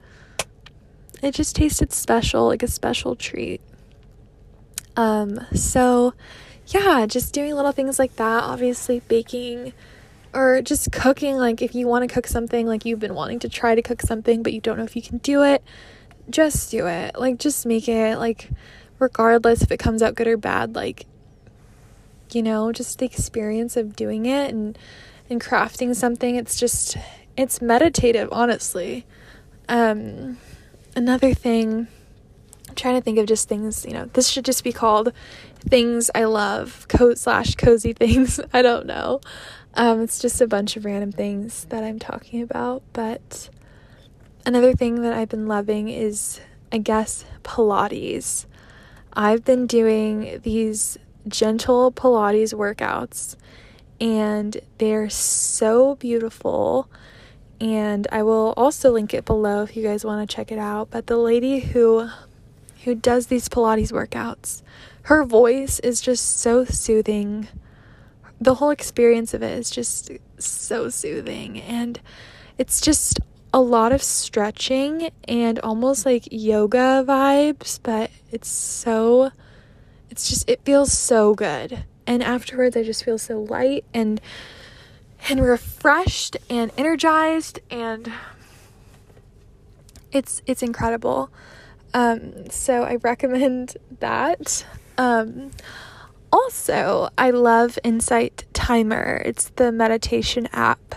it 1.22 1.36
just 1.36 1.56
tasted 1.56 1.94
special, 1.94 2.48
like 2.48 2.64
a 2.64 2.68
special 2.68 3.16
treat. 3.16 3.62
Um, 4.98 5.46
so 5.54 6.14
yeah, 6.68 7.06
just 7.06 7.34
doing 7.34 7.54
little 7.54 7.72
things 7.72 8.00
like 8.00 8.16
that, 8.16 8.44
obviously 8.44 9.02
baking 9.08 9.74
or 10.34 10.62
just 10.62 10.92
cooking 10.92 11.36
like 11.36 11.62
if 11.62 11.76
you 11.76 11.88
want 11.88 12.08
to 12.08 12.14
cook 12.14 12.26
something 12.26 12.66
like 12.66 12.86
you've 12.86 13.00
been 13.00 13.14
wanting 13.14 13.40
to 13.40 13.50
try 13.50 13.76
to 13.76 13.82
cook 13.82 14.02
something 14.02 14.42
but 14.42 14.54
you 14.54 14.62
don't 14.62 14.78
know 14.78 14.84
if 14.84 14.96
you 14.96 15.02
can 15.02 15.18
do 15.20 15.44
it, 15.44 15.64
just 16.30 16.72
do 16.72 16.88
it. 16.88 17.18
Like 17.18 17.38
just 17.38 17.66
make 17.66 17.88
it 17.88 18.18
like 18.18 18.50
regardless 19.00 19.62
if 19.62 19.72
it 19.72 19.78
comes 19.78 20.02
out 20.02 20.16
good 20.16 20.28
or 20.28 20.38
bad, 20.38 20.76
like 20.76 21.06
you 22.32 22.42
know, 22.42 22.72
just 22.72 23.00
the 23.00 23.06
experience 23.06 23.76
of 23.76 23.96
doing 23.96 24.26
it 24.26 24.52
and 24.52 24.78
and 25.30 25.42
crafting 25.42 25.96
something, 25.96 26.36
it's 26.36 26.60
just 26.60 26.98
it's 27.38 27.62
meditative, 27.62 28.30
honestly. 28.32 29.06
Um 29.68 30.38
another 30.96 31.34
thing 31.34 31.88
I'm 32.70 32.76
trying 32.76 32.96
to 32.96 33.02
think 33.02 33.18
of 33.18 33.26
just 33.26 33.50
things, 33.50 33.86
you 33.86 33.94
know, 33.94 34.06
this 34.14 34.30
should 34.30 34.46
just 34.46 34.64
be 34.64 34.72
called 34.72 35.12
things 35.60 36.10
I 36.16 36.24
love, 36.24 36.88
coat 36.88 37.18
slash 37.18 37.56
cozy 37.56 37.92
things. 38.04 38.40
I 38.54 38.62
don't 38.62 38.86
know. 38.86 39.20
Um, 39.74 40.02
it's 40.02 40.20
just 40.20 40.42
a 40.42 40.48
bunch 40.48 40.76
of 40.76 40.86
random 40.86 41.12
things 41.12 41.66
that 41.66 41.84
I'm 41.84 42.00
talking 42.00 42.42
about. 42.42 42.84
But 42.94 43.50
another 44.46 44.74
thing 44.74 45.02
that 45.02 45.14
I've 45.14 45.30
been 45.30 45.48
loving 45.48 45.90
is, 45.90 46.40
I 46.72 46.78
guess, 46.78 47.26
Pilates. 47.44 48.46
I've 49.14 49.44
been 49.44 49.68
doing 49.68 50.40
these 50.44 50.98
gentle 51.28 51.92
Pilates 51.92 52.54
workouts, 52.54 53.36
and 54.00 54.58
they're 54.78 55.10
so 55.10 55.96
beautiful. 55.96 56.90
And 57.60 58.08
I 58.12 58.24
will 58.24 58.54
also 58.58 58.92
link 58.92 59.14
it 59.14 59.26
below 59.26 59.64
if 59.64 59.76
you 59.76 59.84
guys 59.84 60.04
want 60.04 60.28
to 60.28 60.36
check 60.36 60.52
it 60.52 60.58
out. 60.58 60.90
But 60.90 61.08
the 61.08 61.18
lady 61.18 61.60
who 61.60 62.10
who 62.84 62.96
does 62.96 63.28
these 63.28 63.48
Pilates 63.48 63.92
workouts, 63.92 64.64
her 65.04 65.24
voice 65.24 65.80
is 65.80 66.02
just 66.02 66.40
so 66.40 66.66
soothing. 66.66 67.48
The 68.40 68.56
whole 68.56 68.72
experience 68.72 69.36
of 69.36 69.44
it 69.44 69.58
is 69.60 69.70
just 69.70 70.10
so 70.40 70.90
soothing 70.90 71.62
and 71.62 72.00
it's 72.58 72.82
just 72.82 73.20
a 73.54 73.60
lot 73.60 73.92
of 73.92 74.02
stretching 74.02 75.12
and 75.28 75.60
almost 75.60 76.06
like 76.06 76.28
yoga 76.32 77.04
vibes, 77.08 77.80
but 77.84 78.10
it's 78.32 78.48
so 78.48 79.32
it's 80.10 80.30
just 80.30 80.50
it 80.50 80.62
feels 80.64 80.92
so 80.92 81.34
good. 81.36 81.84
And 82.08 82.24
afterwards 82.24 82.78
I 82.78 82.84
just 82.84 83.04
feel 83.04 83.18
so 83.18 83.42
light 83.42 83.86
and 83.94 84.22
and 85.30 85.44
refreshed 85.44 86.38
and 86.50 86.72
energized 86.78 87.60
and 87.70 88.12
it's 90.12 90.42
it's 90.46 90.64
incredible. 90.64 91.30
Um 91.94 92.50
so 92.50 92.84
I 92.84 92.96
recommend 92.96 93.78
that. 94.00 94.66
Um 94.98 95.52
also, 96.34 97.10
I 97.18 97.32
love 97.32 97.78
Insight 97.84 98.46
Timer. 98.54 99.22
It's 99.26 99.50
the 99.50 99.70
meditation 99.74 100.48
app. 100.54 100.96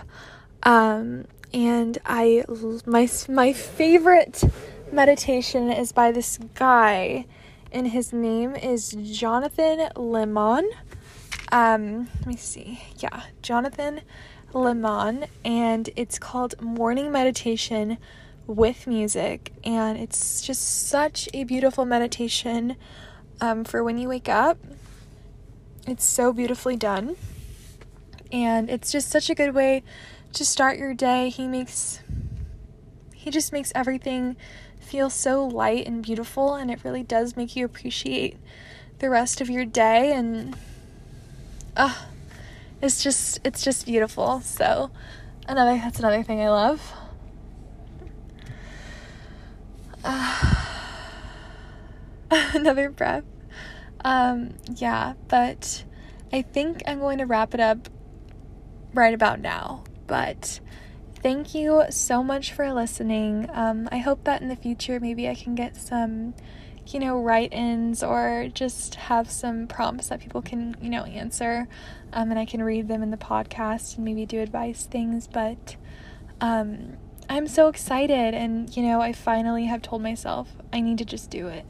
Um 0.63 1.25
and 1.55 1.97
I 2.05 2.43
my 2.85 3.09
my 3.29 3.53
favorite 3.53 4.43
meditation 4.91 5.71
is 5.71 5.93
by 5.93 6.11
this 6.11 6.37
guy, 6.53 7.25
and 7.71 7.87
his 7.87 8.11
name 8.11 8.55
is 8.55 8.91
Jonathan 8.91 9.87
Lehmann. 9.95 10.69
Um, 11.53 12.09
let 12.19 12.27
me 12.27 12.35
see. 12.35 12.81
Yeah, 12.97 13.23
Jonathan 13.41 14.01
Lehmann, 14.53 15.27
and 15.45 15.89
it's 15.95 16.19
called 16.19 16.61
Morning 16.61 17.09
Meditation 17.09 17.99
with 18.45 18.85
Music, 18.85 19.53
and 19.63 19.97
it's 19.97 20.41
just 20.41 20.89
such 20.89 21.29
a 21.33 21.45
beautiful 21.45 21.85
meditation 21.85 22.75
um, 23.39 23.63
for 23.63 23.81
when 23.81 23.97
you 23.97 24.09
wake 24.09 24.27
up. 24.27 24.57
It's 25.87 26.03
so 26.03 26.33
beautifully 26.33 26.75
done, 26.75 27.15
and 28.29 28.69
it's 28.69 28.91
just 28.91 29.09
such 29.09 29.29
a 29.29 29.35
good 29.35 29.55
way 29.55 29.83
to 30.35 30.45
start 30.45 30.77
your 30.77 30.93
day. 30.93 31.29
He 31.29 31.47
makes 31.47 31.99
he 33.13 33.31
just 33.31 33.51
makes 33.51 33.71
everything 33.73 34.35
feel 34.79 35.09
so 35.09 35.45
light 35.45 35.87
and 35.87 36.03
beautiful 36.03 36.53
and 36.53 36.69
it 36.69 36.83
really 36.83 37.01
does 37.01 37.35
make 37.35 37.55
you 37.55 37.65
appreciate 37.65 38.37
the 38.99 39.09
rest 39.09 39.41
of 39.41 39.49
your 39.49 39.65
day 39.65 40.13
and 40.13 40.55
uh 41.75 41.95
it's 42.81 43.01
just 43.01 43.39
it's 43.43 43.63
just 43.63 43.85
beautiful. 43.85 44.41
So 44.41 44.91
another 45.47 45.77
that's 45.77 45.99
another 45.99 46.21
thing 46.21 46.41
I 46.41 46.49
love. 46.49 46.93
Uh, 50.03 50.55
another 52.53 52.89
breath. 52.89 53.23
Um 54.03 54.55
yeah, 54.75 55.13
but 55.29 55.85
I 56.33 56.41
think 56.41 56.83
I'm 56.85 56.99
going 56.99 57.19
to 57.19 57.25
wrap 57.25 57.53
it 57.53 57.61
up 57.61 57.87
right 58.93 59.13
about 59.13 59.39
now. 59.39 59.84
But 60.07 60.59
thank 61.21 61.55
you 61.55 61.83
so 61.89 62.23
much 62.23 62.53
for 62.53 62.71
listening. 62.73 63.49
Um, 63.51 63.89
I 63.91 63.97
hope 63.97 64.23
that 64.25 64.41
in 64.41 64.47
the 64.47 64.55
future, 64.55 64.99
maybe 64.99 65.27
I 65.27 65.35
can 65.35 65.55
get 65.55 65.75
some, 65.75 66.35
you 66.87 66.99
know, 66.99 67.19
write 67.19 67.51
ins 67.51 68.03
or 68.03 68.47
just 68.53 68.95
have 68.95 69.31
some 69.31 69.67
prompts 69.67 70.09
that 70.09 70.19
people 70.19 70.41
can, 70.41 70.75
you 70.81 70.89
know, 70.89 71.03
answer. 71.03 71.67
Um, 72.13 72.29
and 72.29 72.39
I 72.39 72.45
can 72.45 72.61
read 72.63 72.87
them 72.87 73.01
in 73.01 73.11
the 73.11 73.17
podcast 73.17 73.95
and 73.95 74.05
maybe 74.05 74.25
do 74.25 74.39
advice 74.39 74.85
things. 74.85 75.27
But 75.27 75.77
um, 76.41 76.97
I'm 77.27 77.47
so 77.47 77.67
excited. 77.69 78.33
And, 78.33 78.75
you 78.75 78.83
know, 78.83 79.01
I 79.01 79.11
finally 79.13 79.65
have 79.65 79.81
told 79.81 80.01
myself 80.01 80.49
I 80.71 80.81
need 80.81 80.99
to 80.99 81.05
just 81.05 81.29
do 81.29 81.47
it. 81.47 81.65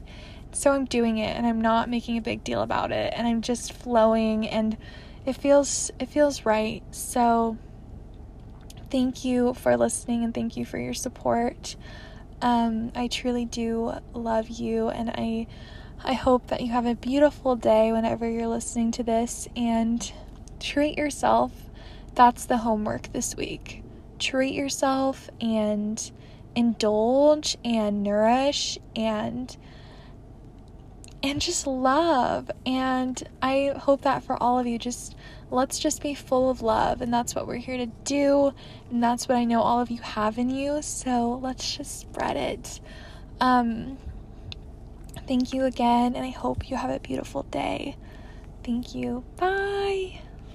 So 0.52 0.72
I'm 0.72 0.84
doing 0.84 1.18
it 1.18 1.36
and 1.36 1.46
I'm 1.46 1.60
not 1.60 1.88
making 1.88 2.16
a 2.16 2.22
big 2.22 2.44
deal 2.44 2.62
about 2.62 2.92
it. 2.92 3.12
And 3.16 3.26
I'm 3.26 3.42
just 3.42 3.72
flowing 3.72 4.46
and 4.46 4.76
it 5.24 5.34
feels 5.34 5.90
it 5.98 6.08
feels 6.08 6.46
right. 6.46 6.82
So 6.92 7.58
thank 8.90 9.24
you 9.24 9.54
for 9.54 9.76
listening 9.76 10.24
and 10.24 10.34
thank 10.34 10.56
you 10.56 10.64
for 10.64 10.78
your 10.78 10.94
support. 10.94 11.76
Um, 12.42 12.92
I 12.94 13.08
truly 13.08 13.44
do 13.44 13.94
love 14.12 14.48
you, 14.48 14.88
and 14.88 15.10
I 15.10 15.46
I 16.04 16.12
hope 16.12 16.48
that 16.48 16.60
you 16.60 16.68
have 16.68 16.86
a 16.86 16.94
beautiful 16.94 17.56
day 17.56 17.90
whenever 17.92 18.28
you're 18.28 18.46
listening 18.46 18.90
to 18.92 19.02
this 19.02 19.48
and 19.56 20.12
treat 20.60 20.98
yourself. 20.98 21.52
That's 22.14 22.44
the 22.44 22.58
homework 22.58 23.12
this 23.12 23.34
week. 23.34 23.82
Treat 24.18 24.54
yourself 24.54 25.28
and 25.40 26.10
indulge 26.54 27.56
and 27.64 28.02
nourish 28.02 28.78
and 28.94 29.56
and 31.22 31.40
just 31.40 31.66
love. 31.66 32.50
And 32.64 33.22
I 33.42 33.74
hope 33.76 34.02
that 34.02 34.22
for 34.22 34.40
all 34.40 34.58
of 34.58 34.66
you 34.66 34.78
just 34.78 35.16
let's 35.50 35.78
just 35.78 36.02
be 36.02 36.14
full 36.14 36.50
of 36.50 36.62
love. 36.62 37.00
And 37.00 37.12
that's 37.12 37.34
what 37.34 37.46
we're 37.46 37.56
here 37.56 37.76
to 37.76 37.86
do. 38.04 38.52
And 38.90 39.02
that's 39.02 39.28
what 39.28 39.36
I 39.36 39.44
know 39.44 39.62
all 39.62 39.80
of 39.80 39.90
you 39.90 40.00
have 40.00 40.38
in 40.38 40.50
you. 40.50 40.82
So 40.82 41.38
let's 41.42 41.76
just 41.76 42.00
spread 42.00 42.36
it. 42.36 42.80
Um, 43.40 43.98
thank 45.26 45.52
you 45.52 45.64
again. 45.64 46.14
And 46.14 46.24
I 46.24 46.30
hope 46.30 46.70
you 46.70 46.76
have 46.76 46.90
a 46.90 47.00
beautiful 47.00 47.44
day. 47.44 47.96
Thank 48.64 48.94
you. 48.94 49.24
Bye. 49.36 50.20